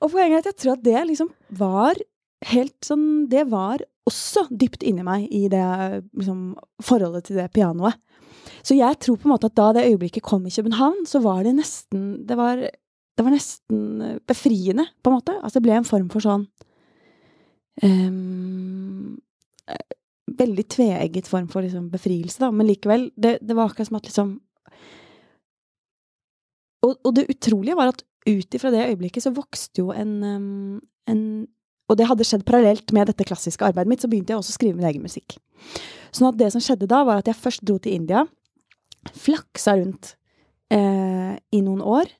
[0.00, 1.98] Og poenget er at jeg tror at det liksom var
[2.48, 5.62] helt sånn Det var også dypt inni meg i det
[6.16, 6.52] liksom,
[6.84, 7.98] forholdet til det pianoet.
[8.64, 11.44] Så jeg tror på en måte at da det øyeblikket kom i København, så var
[11.44, 15.36] det nesten Det var, det var nesten befriende, på en måte.
[15.42, 16.48] Altså det ble en form for sånn
[17.84, 19.16] ehm,
[19.68, 19.86] eh,
[20.38, 22.50] Veldig tveegget form for liksom befrielse, da.
[22.52, 24.36] Men likevel, det, det var akkurat som at liksom
[26.86, 30.80] og, og det utrolige var at ut ifra det øyeblikket så vokste jo en, um,
[31.10, 31.22] en
[31.88, 34.58] Og det hadde skjedd parallelt med dette klassiske arbeidet mitt, så begynte jeg også å
[34.58, 35.38] skrive min egen musikk.
[36.12, 38.24] Sånn at det som skjedde da, var at jeg først dro til India,
[39.16, 40.14] flaksa rundt
[40.74, 42.12] eh, i noen år,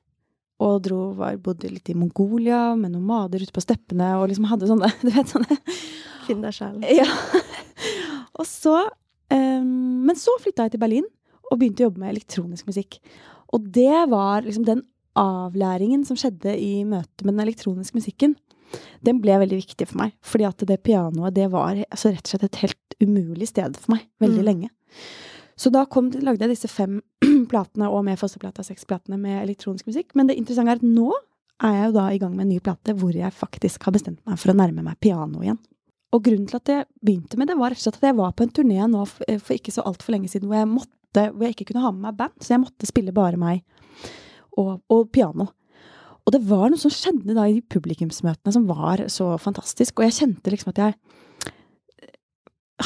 [0.59, 4.67] og dro, var, bodde litt i Mongolia med nomader ute på steppene, og liksom hadde
[4.67, 5.59] sånne Du vet, sånne
[6.27, 6.81] Finn deg sjæl.
[6.99, 7.07] ja.
[8.39, 8.75] Og så
[9.31, 11.07] eh, Men så flytta jeg til Berlin
[11.49, 12.99] og begynte å jobbe med elektronisk musikk.
[13.55, 14.83] Og det var liksom den
[15.17, 18.35] avlæringen som skjedde i møte med den elektroniske musikken.
[19.05, 20.13] Den ble veldig viktig for meg.
[20.25, 23.95] Fordi at det pianoet, det var altså rett og slett et helt umulig sted for
[23.95, 24.07] meg.
[24.21, 24.45] Veldig Mm.
[24.45, 24.69] lenge.
[25.59, 27.01] Så da kom, lagde jeg disse fem
[27.51, 30.15] platene, og med fosterplata seks platene med elektronisk musikk.
[30.15, 31.11] Men det interessante er at nå
[31.61, 34.21] er jeg jo da i gang med en ny plate hvor jeg faktisk har bestemt
[34.25, 35.57] meg for å nærme meg piano igjen.
[36.15, 38.31] Og grunnen til at jeg begynte med det, var rett og slett at jeg var
[38.31, 41.43] på en turné nå for, for ikke så altfor lenge siden hvor jeg, måtte, hvor
[41.45, 43.61] jeg ikke kunne ha med meg band, så jeg måtte spille bare meg
[44.57, 45.49] og, og piano.
[46.29, 50.17] Og det var noe som skjedde da i publikumsmøtene som var så fantastisk, og jeg
[50.19, 50.97] kjente liksom at jeg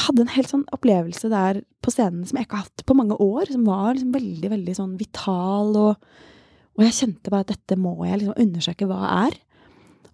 [0.00, 3.18] hadde en helt sånn opplevelse der på scenen som jeg ikke har hatt på mange
[3.20, 6.08] år, som var liksom veldig, veldig sånn vital, og,
[6.72, 9.36] og jeg kjente bare at dette må jeg liksom undersøke hva er.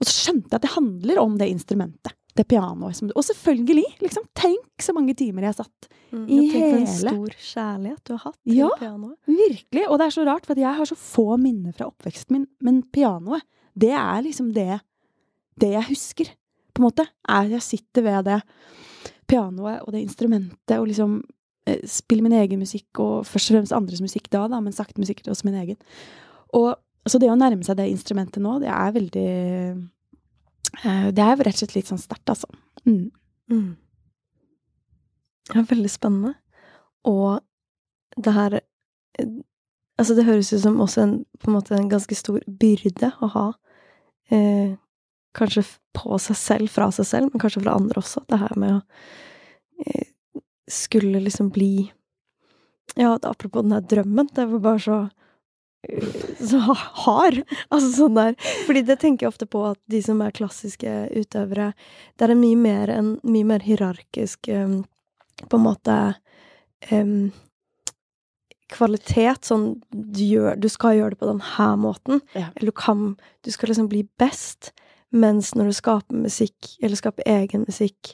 [0.01, 2.97] Og så skjønte jeg at det handler om det instrumentet, det pianoet.
[2.99, 5.89] Som, og selvfølgelig, liksom, tenk så mange timer jeg satt.
[6.11, 6.51] Mm, I hele...
[6.51, 8.71] Tenk for en stor kjærlighet du har hatt til Ja.
[8.81, 9.17] pianoet.
[9.29, 9.87] Virkelig.
[9.87, 12.83] Og det er så rart, for jeg har så få minner fra oppveksten min, men
[12.93, 13.45] pianoet,
[13.79, 14.81] det er liksom det,
[15.61, 16.33] det jeg husker,
[16.75, 17.07] på en måte.
[17.29, 18.41] Er jeg sitter ved det
[19.31, 21.21] pianoet og det instrumentet og liksom
[21.71, 24.99] eh, spiller min egen musikk, og først og fremst andres musikk da, da men sakte,
[24.99, 25.79] men sikkert også min egen.
[26.57, 26.75] Og
[27.09, 29.29] så det å nærme seg det instrumentet nå, det er veldig
[30.79, 32.47] Det er rett og slett litt sånn sterkt, altså.
[32.87, 33.11] Mm.
[33.51, 33.71] Mm.
[35.55, 36.35] Ja, veldig spennende.
[37.09, 37.41] Og
[38.17, 39.39] det her eh,
[40.01, 43.27] Altså, det høres ut som også en, på en måte en ganske stor byrde å
[43.35, 43.43] ha.
[44.33, 44.71] Eh,
[45.37, 45.61] kanskje
[45.93, 48.23] på seg selv, fra seg selv, men kanskje fra andre også.
[48.25, 48.81] Det her med å
[49.85, 50.07] eh,
[50.73, 51.91] skulle liksom bli
[52.97, 54.31] Ja, apropos den her drømmen.
[54.33, 55.11] Det var bare så eh,
[56.51, 57.43] så ha- hard.
[57.69, 58.35] Altså sånn der
[58.67, 61.73] Fordi det tenker jeg ofte på at de som er klassiske utøvere,
[62.17, 64.83] det er en mye mer, en mye mer hierarkisk um,
[65.49, 65.97] på en måte
[66.91, 67.31] um,
[68.71, 69.49] kvalitet.
[69.49, 72.23] Sånn du, gjør, du skal gjøre det på den her måten.
[72.37, 72.51] Ja.
[72.55, 74.75] Eller du kan Du skal liksom bli best.
[75.11, 78.13] Mens når du skaper musikk, eller skaper egen musikk,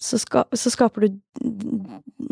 [0.00, 1.18] så, ska, så skaper du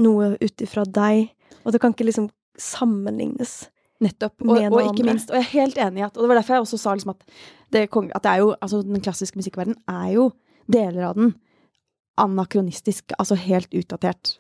[0.01, 1.35] noe ut ifra deg.
[1.65, 3.67] Og det kan ikke liksom sammenlignes.
[4.03, 4.43] Nettopp.
[4.43, 6.57] Og, og ikke minst, og jeg er helt enig i at Og det var derfor
[6.57, 7.21] jeg også sa liksom at,
[7.73, 10.29] det, at det er jo, altså den klassiske musikkverdenen er jo
[10.67, 11.35] deler av den
[12.21, 14.37] anakronistisk, altså helt utdatert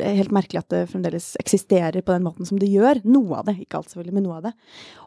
[0.00, 3.02] helt merkelig at det fremdeles eksisterer på den måten som det gjør.
[3.04, 4.52] Noe av det, ikke alt selvfølgelig, men noe av det.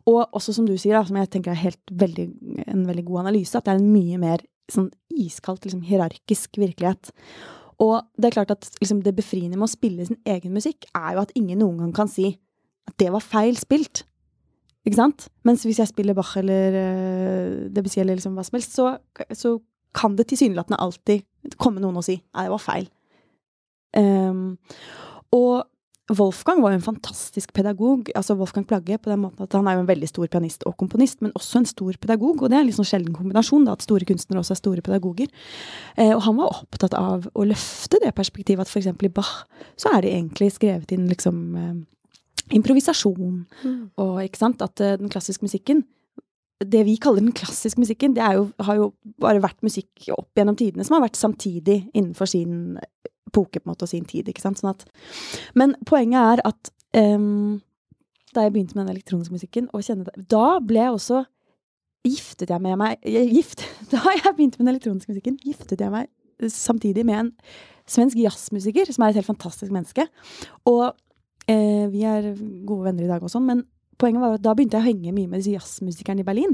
[0.10, 2.28] Og også som du sier, da, som jeg tenker er helt veldig,
[2.68, 7.12] en veldig god analyse, at det er en mye mer sånn iskaldt, liksom, hierarkisk virkelighet.
[7.82, 11.16] Og det er klart at liksom, det befriende med å spille sin egen musikk, er
[11.16, 12.36] jo at ingen noen gang kan si
[12.88, 14.04] at det var feil spilt.
[14.88, 15.28] Ikke sant?
[15.46, 18.94] Mens hvis jeg spiller Bach eller uh, Debussy eller liksom hva som helst, så,
[19.36, 19.58] så
[19.96, 21.26] kan det tilsynelatende alltid
[21.58, 22.88] komme noen og si nei, det var feil.
[23.98, 24.58] Um,
[25.34, 25.66] og
[26.10, 29.78] Wolfgang var jo en fantastisk pedagog, altså Wolfgang Plagge, på den måten at han er
[29.78, 32.66] jo en veldig stor pianist og komponist, men også en stor pedagog, og det er
[32.66, 35.30] en sånn sjelden kombinasjon, da, at store kunstnere også er store pedagoger.
[35.98, 39.44] Eh, og han var opptatt av å løfte det perspektivet at eksempel i Bach
[39.78, 41.78] så er det egentlig skrevet inn liksom eh,
[42.56, 43.80] improvisasjon, mm.
[44.02, 45.86] og ikke sant, at eh, den klassiske musikken
[46.60, 48.90] det vi kaller den klassiske musikken, det jo, har jo
[49.22, 52.76] bare vært musikk opp gjennom tidene som har vært samtidig innenfor sin
[53.30, 54.28] epoke på en måte, og sin tid.
[54.28, 54.60] ikke sant?
[54.60, 54.84] Sånn at,
[55.56, 57.62] men poenget er at um,
[58.36, 61.26] da jeg begynte med den elektroniske musikken, og kjenne det, da ble jeg også
[62.08, 66.08] Giftet jeg med meg gift, Da jeg begynte med den elektroniske musikken, giftet jeg meg
[66.48, 67.32] samtidig med en
[67.90, 70.06] svensk jazzmusiker, som er et helt fantastisk menneske.
[70.70, 70.94] Og
[71.50, 72.32] eh, vi er
[72.68, 73.64] gode venner i dag og sånn, men
[74.00, 76.54] poenget var at da begynte jeg å henge mye med disse jazzmusikerne i Berlin.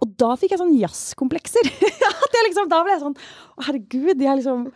[0.00, 1.68] Og da fikk jeg sånn jazzkomplekser.
[2.46, 3.18] liksom, da ble jeg sånn
[3.66, 4.70] herregud, er liksom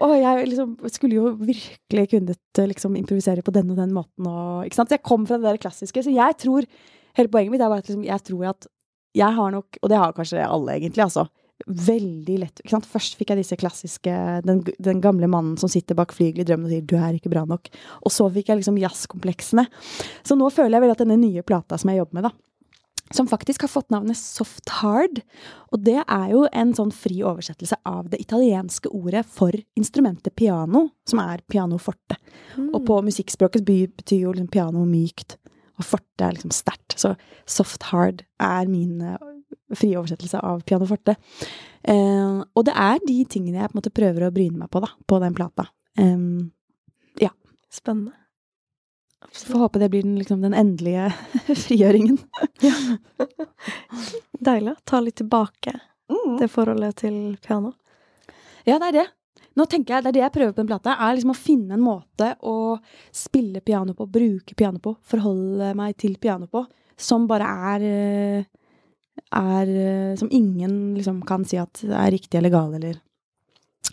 [0.00, 4.64] og jeg liksom skulle jo virkelig kunnet liksom improvisere på den og den måten og
[4.64, 4.94] Ikke sant.
[4.94, 6.00] Jeg kom fra det der klassiske.
[6.00, 6.66] Så jeg tror
[7.12, 8.66] Hele poenget mitt er bare at liksom, jeg tror at
[9.12, 11.26] jeg har nok, og det har kanskje alle egentlig, altså,
[11.66, 12.88] veldig lett ikke sant?
[12.88, 14.14] Først fikk jeg disse klassiske
[14.46, 17.32] den, den gamle mannen som sitter bak flygelet i drømmen og sier 'du er ikke
[17.32, 17.70] bra nok'.
[18.02, 19.66] Og så fikk jeg liksom jazzkompleksene.
[20.22, 22.32] Så nå føler jeg vel at denne nye plata som jeg jobber med, da,
[23.14, 25.20] som faktisk har fått navnet Soft Hard.
[25.72, 30.88] Og det er jo en sånn fri oversettelse av det italienske ordet for instrumentet piano,
[31.08, 32.18] som er pianoforte.
[32.56, 32.70] Mm.
[32.72, 35.36] Og på musikkspråket betyr jo liksom piano mykt,
[35.80, 36.96] og forte er liksom sterkt.
[37.00, 37.14] Så
[37.48, 39.31] Soft Hard er min uh,
[39.76, 41.16] frie oversettelse av pianoforte.
[41.88, 44.82] Uh, og det er de tingene jeg på en måte prøver å bryne meg på,
[44.84, 45.68] da, på den plata.
[45.98, 46.50] Um,
[47.20, 47.32] ja.
[47.72, 48.14] Spennende.
[49.32, 51.12] Får håpe det blir den, liksom, den endelige
[51.64, 52.18] frigjøringen.
[52.66, 52.74] ja.
[54.42, 55.76] Deilig ta litt tilbake
[56.10, 56.38] mm.
[56.40, 57.74] det forholdet til piano.
[58.66, 59.08] Ja, det er det.
[59.58, 61.76] Nå tenker jeg, Det er det jeg prøver på den plata, er liksom å finne
[61.76, 62.56] en måte å
[63.12, 66.64] spille piano på, bruke piano på, forholde meg til piano på,
[66.96, 68.46] som bare er eh,
[69.32, 69.68] er
[70.16, 72.98] Som ingen liksom kan si at er riktig eller gal, eller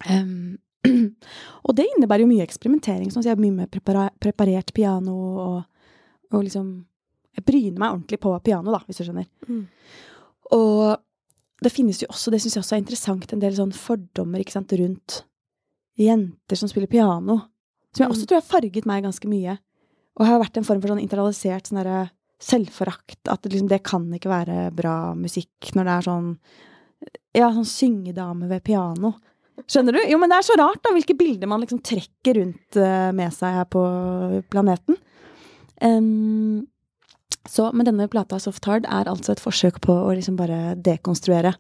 [0.10, 0.58] um,
[1.68, 3.10] og det innebærer jo mye eksperimentering.
[3.12, 5.58] Sånn at jeg har mye mer preparert piano og,
[6.32, 6.70] og, liksom
[7.36, 9.28] Jeg bryner meg ordentlig på piano, da, hvis du skjønner.
[9.48, 9.66] Mm.
[10.56, 14.42] Og det finnes jo også, det syns jeg også er interessant, en del sånn fordommer
[14.42, 15.22] ikke sant, rundt
[16.00, 17.38] jenter som spiller piano.
[17.94, 18.30] Som jeg også mm.
[18.32, 19.56] tror har farget meg ganske mye.
[20.20, 23.22] Og har vært en form for sånn internalisert sånn derre selvforakt.
[23.28, 26.30] At det, liksom, det kan ikke være bra musikk når det er sånn
[27.38, 29.14] Ja, sånn syngedame ved piano.
[29.70, 30.00] Skjønner du?
[30.08, 33.34] Jo, men det er så rart, da, hvilke bilder man liksom trekker rundt uh, med
[33.36, 33.84] seg her på
[34.52, 34.98] planeten.
[35.84, 36.68] Um,
[37.48, 41.54] så, men denne plata Soft Hard er altså et forsøk på å liksom bare dekonstruere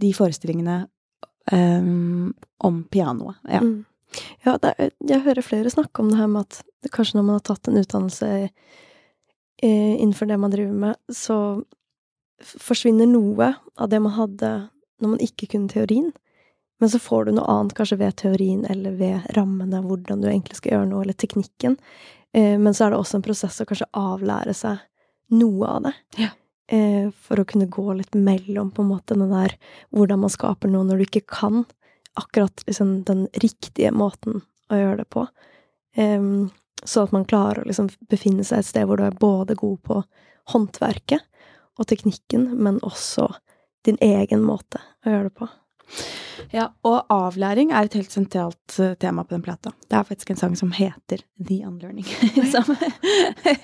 [0.00, 0.78] de forestillingene
[1.52, 2.32] um,
[2.64, 3.40] om pianoet.
[3.48, 3.60] Ja.
[3.64, 3.84] Mm.
[4.44, 7.46] Ja, er, jeg hører flere snakke om det her med at kanskje når man har
[7.48, 8.50] tatt en utdannelse eh,
[9.62, 11.36] innenfor det man driver med, så
[12.42, 14.50] forsvinner noe av det man hadde
[15.00, 16.10] når man ikke kunne teorien.
[16.82, 20.58] Men så får du noe annet kanskje ved teorien eller ved rammene, hvordan du egentlig
[20.58, 21.76] skal gjøre noe, eller teknikken.
[22.34, 24.82] Eh, men så er det også en prosess å kanskje avlære seg
[25.38, 25.94] noe av det.
[26.20, 26.32] Ja.
[26.74, 29.54] Eh, for å kunne gå litt mellom på en måte den der
[29.94, 31.64] hvordan man skaper noe når du ikke kan
[32.18, 35.26] akkurat liksom den riktige måten å gjøre det på.
[36.82, 39.54] Eh, så at man klarer å liksom befinne seg et sted hvor du er både
[39.54, 40.02] god på
[40.52, 41.22] håndverket
[41.78, 43.30] og teknikken, men også
[43.84, 45.48] din egen måte å gjøre det på.
[46.54, 49.72] Ja, og avlæring er et helt sentralt uh, tema på den plata.
[49.88, 52.06] Det er faktisk en sang som heter The Unlearning.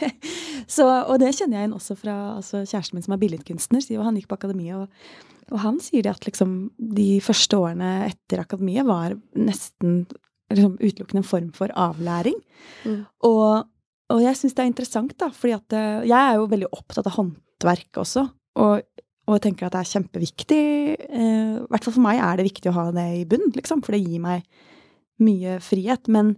[0.76, 3.84] så, og det kjenner jeg igjen også fra altså, kjæresten min som er billedkunstner.
[3.84, 5.20] Sier, han gikk på akademiet, og,
[5.50, 6.56] og, han sier det at liksom
[7.00, 10.04] de første årene etter akademiet var nesten
[10.52, 12.38] liksom, utelukkende en form for avlæring.
[12.84, 13.04] Mm.
[13.28, 13.68] Og,
[14.10, 17.08] og, jeg syns det er interessant, da, fordi at uh, jeg er jo veldig opptatt
[17.10, 18.26] av håndverk også.
[18.60, 18.82] Og
[19.30, 20.64] og jeg tenker at det er kjempeviktig.
[21.06, 23.94] Eh, hvert fall for meg er det viktig å ha det i bunn, liksom, for
[23.94, 24.42] det gir meg
[25.22, 26.10] mye frihet.
[26.10, 26.32] Men,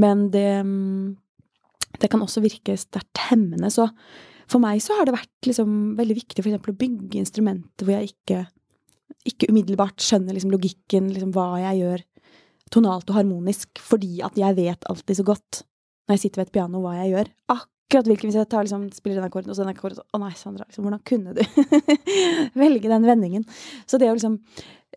[0.00, 0.48] men det,
[2.00, 3.68] det kan også virke sterkt hemmende.
[3.74, 3.90] Så
[4.48, 8.14] for meg så har det vært liksom veldig viktig eksempel å bygge instrumenter hvor jeg
[8.14, 8.46] ikke,
[9.28, 12.08] ikke umiddelbart skjønner liksom logikken, liksom hva jeg gjør.
[12.74, 15.62] Tonalt og harmonisk fordi at jeg vet alltid så godt
[16.04, 17.30] når jeg sitter ved et piano, hva jeg gjør.
[17.54, 20.32] Akkurat hvilken Hvis jeg tar, liksom, spiller den akkorden og så den akkorden Å nei,
[20.36, 21.40] Sandra, liksom, hvordan kunne du
[22.64, 23.46] velge den vendingen?
[23.88, 24.38] Så det å liksom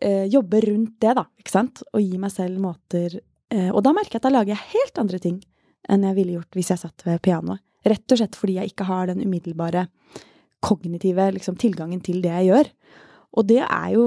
[0.02, 3.94] eh, jobbe rundt det, da, ikke sant, og gi meg selv måter eh, Og da
[3.96, 5.38] merker jeg at da lager jeg helt andre ting
[5.88, 7.62] enn jeg ville gjort hvis jeg satt ved pianoet.
[7.88, 9.86] Rett og slett fordi jeg ikke har den umiddelbare
[10.64, 12.70] kognitive liksom, tilgangen til det jeg gjør.
[13.38, 14.04] Og det er jo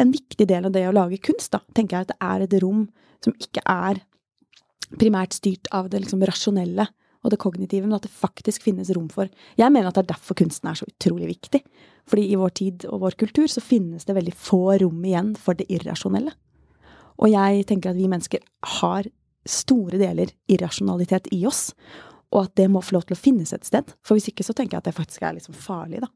[0.00, 2.56] en viktig del av det å lage kunst, da, tenker jeg at det er et
[2.64, 2.86] rom
[3.24, 4.00] som ikke er
[4.98, 6.88] primært styrt av det liksom rasjonelle
[7.20, 10.12] og det kognitive, men at det faktisk finnes rom for Jeg mener at det er
[10.14, 11.60] derfor kunsten er så utrolig viktig.
[12.08, 15.58] Fordi i vår tid og vår kultur så finnes det veldig få rom igjen for
[15.58, 16.32] det irrasjonelle.
[17.20, 18.40] Og jeg tenker at vi mennesker
[18.80, 19.08] har
[19.48, 21.70] store deler irrasjonalitet i oss,
[22.30, 23.84] og at det må få lov til å finnes et sted.
[24.06, 26.10] For hvis ikke så tenker jeg at det faktisk er liksom farlig, da.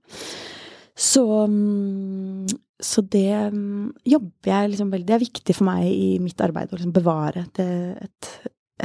[0.99, 2.47] Så, mm,
[2.83, 6.71] så det mm, jobber jeg liksom veldig Det er viktig for meg i mitt arbeid
[6.71, 7.61] å liksom bevare et,
[8.07, 8.31] et,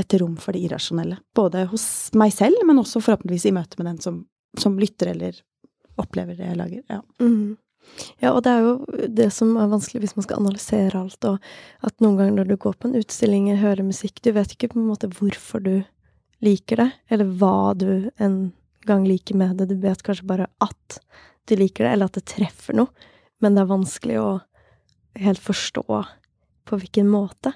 [0.02, 1.20] et, rom for det irrasjonelle.
[1.38, 1.86] Både hos
[2.18, 4.24] meg selv, men også forhåpentligvis i møte med den som,
[4.58, 5.38] som lytter eller
[6.02, 6.86] opplever det jeg lager.
[6.90, 7.04] Ja.
[7.22, 7.58] Mm.
[8.22, 11.86] Ja, og det er jo det som er vanskelig hvis man skal analysere alt, og
[11.86, 14.72] at noen ganger når du går på en utstilling eller hører musikk, du vet ikke
[14.74, 15.74] på en måte hvorfor du
[16.46, 18.40] liker det, eller hva du en
[18.88, 21.00] gang liker med det, du vet kanskje bare at
[21.48, 24.30] du liker det, eller at det treffer noe, men det er vanskelig å
[25.20, 25.86] helt forstå
[26.70, 27.54] på hvilken måte.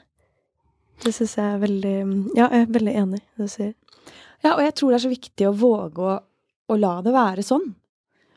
[1.04, 1.96] Det syns jeg er veldig
[2.38, 3.74] Ja, jeg er veldig enig i det du sier.
[4.44, 6.20] Ja, og jeg tror det er så viktig å våge å,
[6.72, 7.72] å la det være sånn.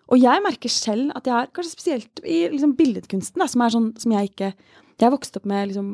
[0.07, 3.75] Og jeg merker selv at jeg har, kanskje spesielt i liksom billedkunsten, da, som er
[3.75, 4.53] sånn som jeg ikke
[4.97, 5.89] Jeg har vokst opp med liksom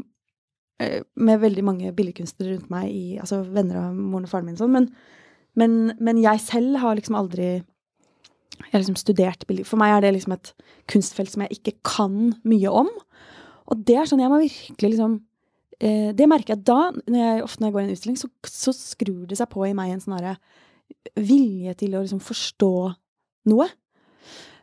[0.79, 4.59] eh, med veldig mange billedkunstnere rundt meg, i, altså venner av moren og faren min,
[4.61, 4.87] sånn, men,
[5.59, 7.49] men, men jeg selv har liksom aldri
[8.61, 9.67] jeg liksom studert bilder.
[9.69, 10.53] For meg er det liksom et
[10.91, 12.91] kunstfelt som jeg ikke kan mye om.
[13.73, 15.21] Og det er sånn jeg må virkelig liksom
[15.79, 18.33] eh, Det merker jeg da, når jeg, ofte når jeg går i en utstilling, så,
[18.49, 20.33] så skrur det seg på i meg en sånn
[21.19, 22.75] vilje til å liksom forstå
[23.51, 23.69] noe.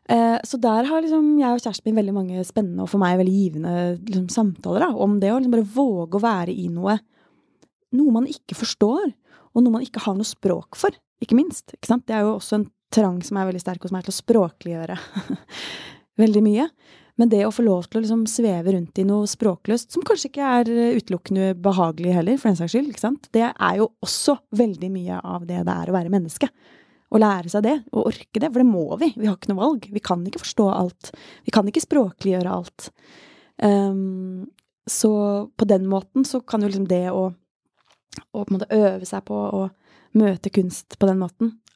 [0.09, 3.19] Eh, så der har liksom jeg og kjæresten min veldig mange spennende og for meg
[3.19, 3.73] veldig givende
[4.07, 6.97] liksom, samtaler da, om det å liksom bare våge å være i noe
[7.95, 9.11] noe man ikke forstår,
[9.53, 11.73] og noe man ikke har noe språk for, ikke minst.
[11.73, 12.05] Ikke sant?
[12.07, 14.97] Det er jo også en trang som er veldig sterk hos meg til å språkliggjøre
[16.23, 16.67] veldig mye.
[17.19, 20.29] Men det å få lov til å liksom sveve rundt i noe språkløst, som kanskje
[20.29, 23.27] ikke er utelukkende behagelig heller, for den saks skyld, ikke sant?
[23.35, 26.47] det er jo også veldig mye av det det er å være menneske.
[27.09, 29.09] Å lære seg det, og orke det, for det må vi.
[29.17, 29.89] Vi har ikke noe valg.
[29.91, 31.11] Vi kan ikke forstå alt.
[31.43, 32.91] Vi kan ikke språkliggjøre alt.
[33.59, 34.45] Um,
[34.87, 35.11] så
[35.59, 39.25] på den måten så kan jo liksom det å, å på en måte øve seg
[39.27, 39.65] på å
[40.15, 41.57] møte kunst på den måten,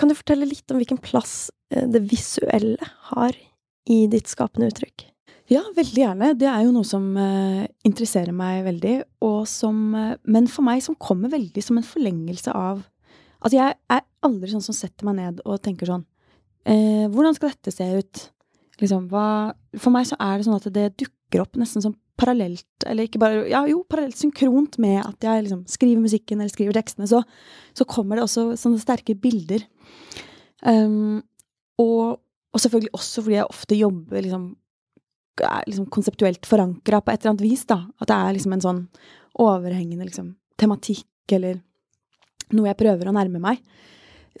[0.00, 3.36] Kan du fortelle litt om hvilken plass eh, det visuelle har
[3.90, 5.04] i ditt skapende uttrykk?
[5.50, 6.30] Ja, veldig gjerne.
[6.38, 8.94] Det er jo noe som uh, interesserer meg veldig,
[9.50, 12.84] som uh, Men for meg som kommer veldig som en forlengelse av
[13.40, 17.50] Altså, jeg er aldri sånn som setter meg ned og tenker sånn uh, Hvordan skal
[17.50, 18.22] dette se ut?
[18.80, 22.84] Liksom, hva For meg så er det sånn at det dukker opp nesten som parallelt,
[22.86, 26.76] eller ikke bare Ja, jo, parallelt synkront med at jeg liksom skriver musikken eller skriver
[26.76, 27.22] tekstene, så,
[27.76, 29.64] så kommer det også sånne sterke bilder.
[30.60, 31.22] Um,
[31.80, 32.20] og,
[32.52, 34.44] og, selvfølgelig også fordi jeg ofte jobber liksom,
[35.40, 37.80] er liksom konseptuelt forankra på et eller annet vis, da.
[38.00, 38.84] At det er liksom en sånn
[39.40, 41.62] overhengende liksom, tematikk eller
[42.50, 43.64] noe jeg prøver å nærme meg.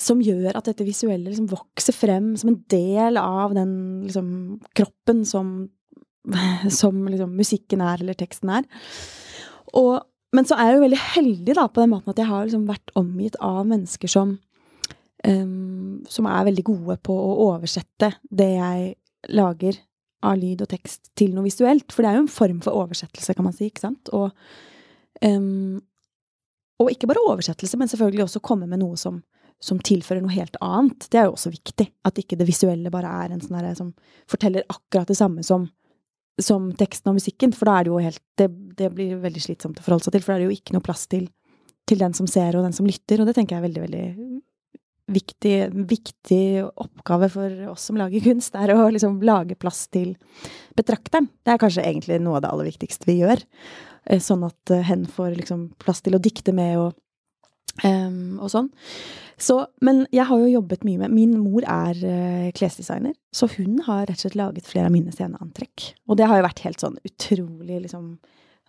[0.00, 3.72] Som gjør at dette visuelle liksom vokser frem som en del av den
[4.06, 5.70] liksom, kroppen som
[6.80, 8.68] som liksom musikken er, eller teksten er.
[9.78, 10.00] Og,
[10.36, 12.66] men så er jeg jo veldig heldig da, på den måten at jeg har liksom
[12.70, 14.38] vært omgitt av mennesker som
[15.26, 18.94] um, Som er veldig gode på å oversette det jeg
[19.36, 19.76] lager
[20.24, 21.92] av lyd og tekst til noe visuelt.
[21.92, 23.68] For det er jo en form for oversettelse, kan man si.
[23.70, 24.12] ikke sant?
[24.16, 24.32] Og
[25.20, 25.80] Um,
[26.80, 29.20] og ikke bare oversettelse, men selvfølgelig også komme med noe som,
[29.60, 31.08] som, tilfører noe helt annet.
[31.12, 31.90] Det er jo også viktig.
[32.08, 33.92] At ikke det visuelle bare er en sånn herre som
[34.30, 35.68] forteller akkurat det samme som,
[36.44, 37.54] som teksten og musikken.
[37.56, 40.24] For da er det jo helt det, det, blir veldig slitsomt å forholde seg til,
[40.24, 41.26] for da er det jo ikke noe plass til,
[41.88, 44.40] til den som ser og den som lytter, og det tenker jeg er veldig, veldig
[45.10, 45.54] viktig,
[45.90, 50.14] viktig oppgave for oss som lager kunst, er å liksom lage plass til
[50.78, 51.28] betrakteren.
[51.42, 53.42] Det er kanskje egentlig noe av det aller viktigste vi gjør.
[54.06, 56.94] Eh, sånn at eh, hen får liksom plass til å dikte med og,
[57.84, 58.70] um, og sånn.
[59.40, 63.78] Så, men jeg har jo jobbet mye med Min mor er uh, klesdesigner, så hun
[63.86, 65.94] har rett og slett laget flere av mine sceneantrekk.
[66.10, 68.18] Og det har jo vært helt sånn utrolig liksom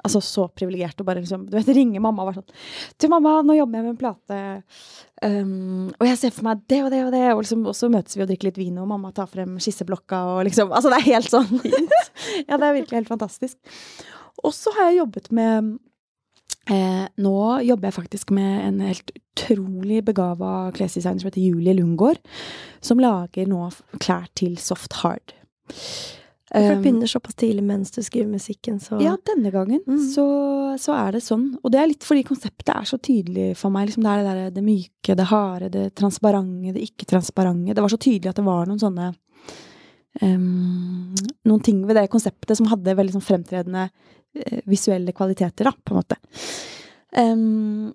[0.01, 2.55] Altså så privilegert å bare liksom Du vet, ringe mamma og være sånn
[2.97, 4.39] 'Du, mamma, nå jobber jeg med en plate,
[5.21, 7.89] um, og jeg ser for meg det og det og det', og, liksom, og så
[7.91, 11.01] møtes vi og drikker litt vin, og mamma tar frem skisseblokka og liksom Altså, det
[11.01, 11.51] er helt sånn
[12.49, 13.57] Ja, det er virkelig helt fantastisk.
[14.41, 15.77] Og så har jeg jobbet med
[16.72, 17.36] eh, Nå
[17.67, 22.22] jobber jeg faktisk med en helt utrolig begava klesdesigner som heter Julie Lundgaard,
[22.84, 23.67] som lager nå
[23.99, 25.36] klær til soft hard.
[26.51, 30.01] For det um, begynner såpass tidlig mens du skriver musikken, så Ja, denne gangen mm.
[30.11, 30.26] så,
[30.84, 31.45] så, er det sånn.
[31.63, 33.88] Og det er litt fordi konseptet er så tydelig for meg.
[33.88, 37.78] Liksom det er det der, det myke, det harde, det transparente, det ikke-transparente.
[37.78, 39.13] Det var så tydelig at det var noen sånne
[40.19, 41.13] um,
[41.47, 44.20] Noen ting ved det konseptet som hadde veldig sånn fremtredende Eh,
[44.69, 46.17] visuelle kvaliteter, da, på en måte.
[47.17, 47.91] Um,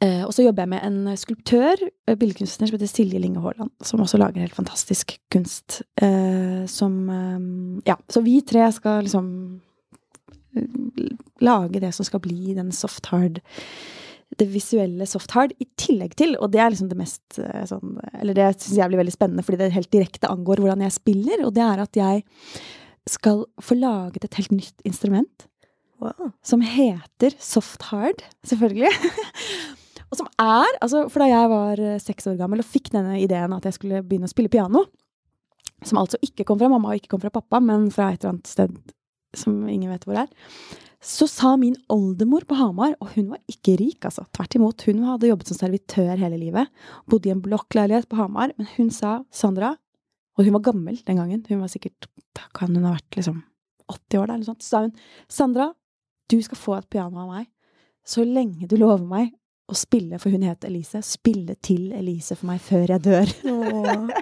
[0.00, 3.74] uh, og så jobber jeg med en skulptør, eh, billedkunstner, som heter Silje Linge Haaland,
[3.84, 5.82] som også lager helt fantastisk kunst.
[6.00, 9.60] Uh, som um, Ja, så vi tre skal liksom
[11.44, 13.38] lage det som skal bli den soft hard
[14.38, 17.38] det visuelle soft hard, i tillegg til, og det er liksom det mest
[17.70, 20.94] sånn Eller det syns jeg blir veldig spennende, fordi det helt direkte angår hvordan jeg
[20.94, 22.26] spiller, og det er at jeg
[23.12, 25.48] skal få laget et helt nytt instrument.
[26.02, 26.30] Wow.
[26.46, 28.92] Som heter soft hard, selvfølgelig.
[30.10, 33.18] og som er altså, For da jeg var eh, seks år gammel og fikk denne
[33.20, 34.86] ideen at jeg skulle begynne å spille piano,
[35.86, 38.36] som altså ikke kom fra mamma og ikke kom fra pappa, men fra et eller
[38.36, 38.78] annet sted
[39.36, 40.54] som ingen vet hvor det er,
[41.04, 45.04] så sa min oldemor på Hamar, og hun var ikke rik, altså, tvert imot, hun
[45.06, 46.72] hadde jobbet som servitør hele livet,
[47.06, 49.76] bodde i en blokkleilighet på Hamar, men hun sa, Sandra,
[50.38, 51.44] og hun var gammel den gangen.
[51.48, 52.06] Hun var sikkert
[52.54, 53.42] Kan hun ha vært liksom
[53.90, 54.62] 80 år, da, eller sånt.
[54.62, 54.92] Så sa hun
[55.28, 55.72] Sandra,
[56.30, 57.48] du skal få et piano av meg
[58.08, 59.34] så lenge du lover meg
[59.68, 63.32] å spille, for hun het Elise, spille til Elise for meg før jeg dør.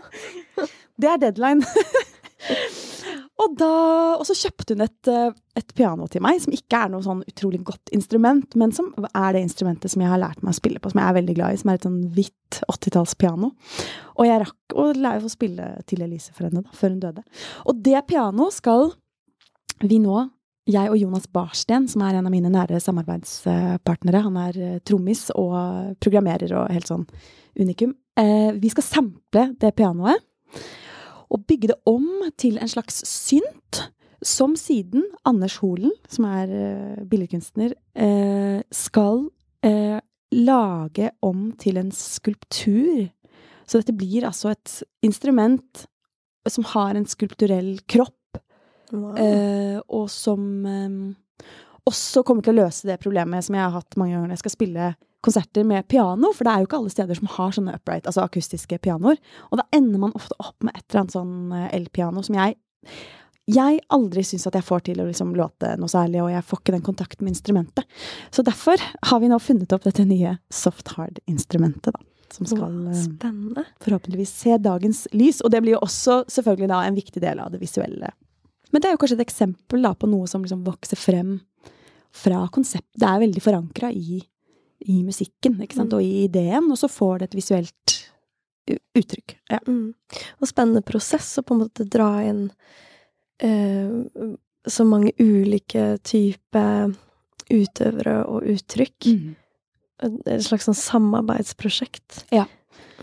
[1.00, 1.62] det er deadline.
[3.37, 3.70] Og, da,
[4.16, 7.20] og så kjøpte hun et, eh, et, piano til meg, som ikke er noe sånn
[7.28, 10.80] utrolig godt instrument, men som er det instrumentet som jeg har lært meg å spille
[10.80, 13.51] på, som jeg er veldig glad i, som er et sånn hvitt 80-tallspiano.
[14.16, 17.26] Og jeg rakk å lære å spille til Elise for henne, da, før hun døde.
[17.68, 18.89] Og det pianoet skal
[19.84, 20.24] vi nå
[20.66, 25.28] jeg og Jonas Barsten, som er en av mine nære samarbeidspartnere, han er eh, trommis
[25.37, 25.53] og
[26.03, 27.05] programmerer og helt sånn
[27.61, 30.24] unikum, eh, vi skal sample det pianoet
[31.32, 32.06] og bygge det om
[32.38, 33.82] til en slags synt,
[34.24, 39.26] som siden Anders Holen, som er uh, billedkunstner, uh, skal
[39.66, 39.98] uh,
[40.32, 43.06] lage om til en skulptur.
[43.66, 45.86] Så dette blir altså et instrument
[46.48, 48.38] som har en skulpturell kropp,
[48.94, 49.16] wow.
[49.90, 51.16] og som um,
[51.86, 54.44] også kommer til å løse det problemet som jeg har hatt mange ganger når jeg
[54.44, 54.90] skal spille
[55.26, 58.24] konserter med piano, for det er jo ikke alle steder som har sånne upright, altså
[58.24, 59.20] akustiske pianoer.
[59.50, 62.58] Og da ender man ofte opp med et eller annet sånn eh, elpiano som jeg
[63.46, 66.60] jeg aldri syns at jeg får til å liksom låte noe særlig, og jeg får
[66.60, 67.86] ikke den kontakten med instrumentet.
[68.34, 72.02] Så derfor har vi nå funnet opp dette nye soft hard-instrumentet, da.
[72.34, 73.62] Som skal Spennende.
[73.80, 75.38] forhåpentligvis se dagens lys.
[75.46, 78.10] Og det blir jo også selvfølgelig da en viktig del av det visuelle.
[78.74, 81.36] Men det er jo kanskje et eksempel da på noe som liksom vokser frem
[82.10, 82.88] fra konsept.
[82.98, 84.18] Det er veldig forankra i
[84.80, 85.92] i musikken ikke sant?
[85.92, 85.98] Mm.
[85.98, 87.96] og i ideen, og så får det et visuelt
[88.98, 89.36] uttrykk.
[89.52, 89.60] Ja.
[89.68, 89.94] Mm.
[90.40, 92.48] Og spennende prosess å på en måte dra inn
[93.42, 94.34] eh,
[94.66, 96.94] så mange ulike typer
[97.52, 99.10] utøvere og uttrykk.
[99.12, 99.34] Mm.
[100.26, 102.24] Et slags sånn samarbeidsprosjekt.
[102.34, 102.46] Ja.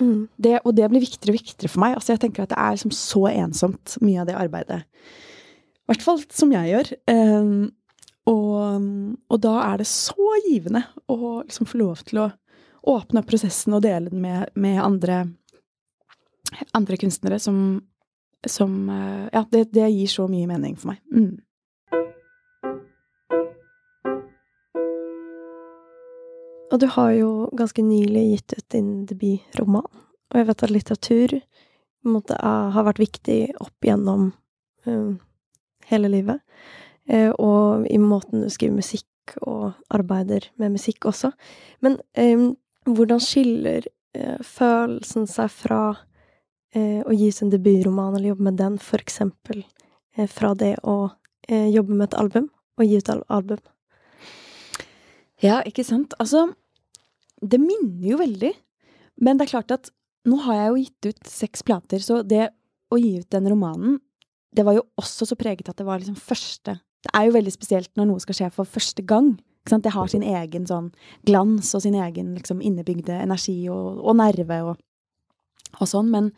[0.01, 0.27] Mm.
[0.41, 1.95] Det, og det blir viktigere og viktigere for meg.
[1.97, 4.81] Altså, jeg tenker at det er liksom så ensomt, mye av det arbeidet.
[4.83, 6.91] I hvert fall som jeg gjør.
[7.11, 7.55] Um,
[8.29, 8.83] og,
[9.27, 12.29] og, da er det så givende å liksom få lov til å
[12.93, 15.23] åpne opp prosessen og dele den med, med andre,
[16.71, 17.57] andre, kunstnere som,
[18.47, 21.01] som eh, Ja, det, det, gir så mye mening for meg.
[21.11, 21.41] Mm.
[26.73, 29.85] Og du har jo ganske nylig gitt ut din debutroman,
[30.31, 31.35] og jeg vet at litteratur
[32.07, 34.31] måte, har vært viktig opp gjennom
[34.87, 35.19] um,
[35.91, 36.41] hele livet.
[37.09, 41.33] Eh, og i måten du skriver musikk og arbeider med musikk også.
[41.83, 42.49] Men eh,
[42.87, 45.83] hvordan skiller eh, følelsen seg fra
[46.73, 49.59] å gi sin debutroman eller jobbe med den, for eksempel,
[50.33, 51.11] fra det å
[51.45, 52.47] jobbe med et album
[52.81, 53.59] og gi ut al album?
[55.37, 56.15] Ja, ikke sant.
[56.17, 56.47] Altså,
[57.45, 58.49] det minner jo veldig.
[59.21, 59.91] Men det er klart at
[60.25, 62.47] nå har jeg jo gitt ut seks plater, så det
[62.89, 63.99] å gi ut den romanen,
[64.49, 67.53] det var jo også så preget at det var liksom første Det er jo veldig
[67.53, 69.33] spesielt når noe skal skje for første gang.
[69.67, 70.89] Det har sin egen sånn
[71.27, 74.79] glans og sin egen liksom innebygde energi og, og nerve og,
[75.79, 76.09] og sånn.
[76.11, 76.31] Men,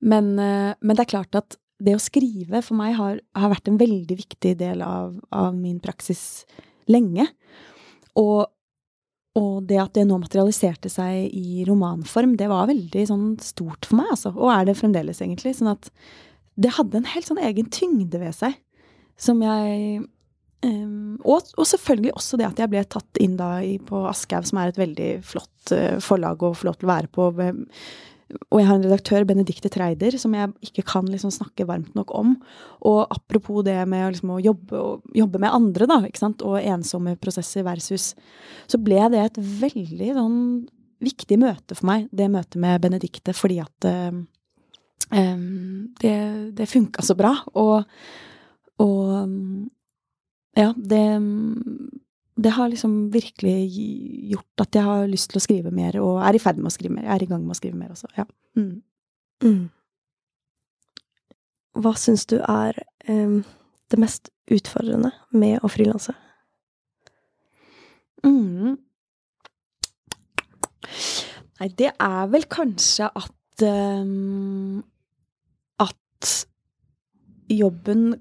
[0.00, 3.68] men, eh, men, det er klart at det å skrive for meg har, har vært
[3.70, 6.46] en veldig viktig del av, av min praksis
[6.90, 7.28] lenge.
[8.18, 8.48] Og
[9.38, 14.00] og det at det nå materialiserte seg i romanform, det var veldig sånn stort for
[14.00, 14.32] meg, altså.
[14.34, 15.52] Og er det fremdeles, egentlig.
[15.54, 15.90] Sånn at
[16.58, 18.56] det hadde en helt sånn egen tyngde ved seg
[19.18, 20.02] som jeg
[20.66, 24.46] um, og, og, selvfølgelig også det at jeg ble tatt inn da i, på Aschehoug,
[24.48, 27.32] som er et veldig flott uh, forlag lov til å være på.
[28.28, 32.12] Og jeg har en redaktør, Benedicte Treider, som jeg ikke kan liksom snakke varmt nok
[32.16, 32.34] om.
[32.86, 34.82] Og apropos det med liksom å jobbe,
[35.16, 36.44] jobbe, med andre, da, ikke sant?
[36.44, 38.12] og ensomme prosesser versus
[38.68, 40.40] Så ble det et veldig sånn
[41.04, 44.24] viktig møte for meg, det møtet med Benedicte, fordi at um,
[46.02, 46.16] det,
[46.58, 47.32] det funka så bra.
[47.56, 47.86] Og,
[48.78, 49.34] og
[50.58, 51.02] ja, det
[52.38, 53.70] det har liksom virkelig
[54.30, 56.74] gjort at jeg har lyst til å skrive mer, og er i ferd med å
[56.74, 57.08] skrive mer.
[57.08, 58.26] Jeg er i gang med å skrive mer også, ja.
[58.58, 58.82] Mm.
[59.42, 59.64] Mm.
[61.78, 62.78] Hva syns du er
[63.10, 63.40] um,
[63.90, 66.14] det mest utfordrende med å frilanse?
[68.22, 68.78] Mm.
[71.58, 74.78] Nei, det er vel kanskje at um,
[75.82, 76.30] At
[77.50, 78.14] jobben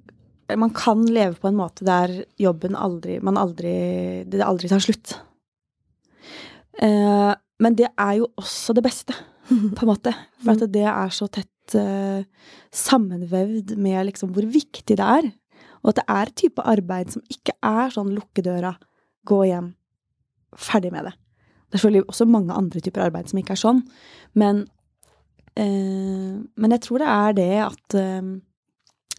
[0.56, 5.18] man kan leve på en måte der jobben aldri Man aldri Det aldri tar slutt.
[6.80, 9.16] Eh, men det er jo også det beste,
[9.76, 10.14] på en måte.
[10.44, 12.24] For at det er så tett eh,
[12.72, 15.32] sammenvevd med liksom hvor viktig det er.
[15.82, 18.76] Og at det er type arbeid som ikke er sånn lukke døra,
[19.28, 19.72] gå hjem,
[20.58, 21.16] ferdig med det.
[21.68, 23.82] Det er selvfølgelig også mange andre typer arbeid som ikke er sånn,
[24.40, 24.62] men,
[25.60, 28.30] eh, men jeg tror det er det at eh,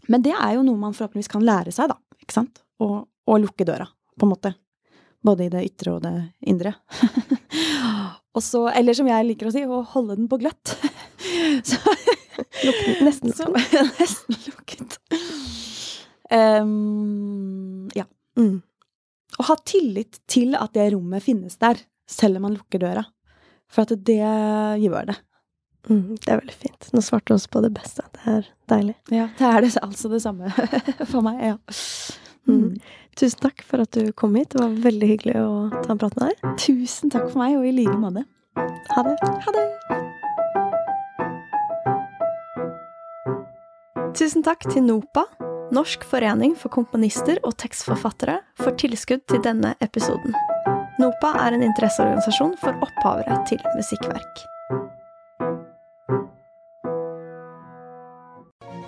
[0.08, 1.98] men det er jo noe man forhåpentligvis kan lære seg, da.
[2.22, 2.62] Ikke sant?
[2.80, 3.86] Å lukke døra,
[4.18, 4.54] på en måte.
[5.24, 6.14] Både i det ytre og det
[6.48, 6.72] indre.
[8.36, 10.76] og så, eller som jeg liker å si, å holde den på gløtt.
[11.68, 11.80] så,
[12.64, 13.50] lukket, nesten så,
[13.98, 14.98] nesten lukket.
[16.30, 18.06] Um, ja.
[18.38, 18.60] Mm.
[19.38, 23.04] Ha tillit til at det rommet finnes der, selv om man lukker døra.
[23.68, 24.22] For at det
[24.80, 25.18] gjør det.
[25.88, 26.88] Mm, det er veldig fint.
[26.92, 28.04] Nå svarte du også på det beste.
[28.16, 28.96] Det er deilig.
[29.14, 30.50] Ja, det er det, altså det samme
[31.12, 31.44] for meg.
[31.44, 31.56] ja.
[32.48, 32.56] Mm.
[32.56, 32.80] mm.
[33.18, 34.52] Tusen takk for at du kom hit.
[34.54, 36.52] Det var veldig hyggelig å ta en prat med deg.
[36.62, 38.22] Tusen takk for meg, og i like måte.
[38.94, 39.16] Ha det.
[39.46, 39.64] Ha det.
[44.18, 45.26] Tusen takk til NOPA,
[45.74, 50.34] Norsk forening for komponister og tekstforfattere, for tilskudd til denne episoden.
[50.98, 54.46] NOPA er en interesseorganisasjon for opphavere til musikkverk.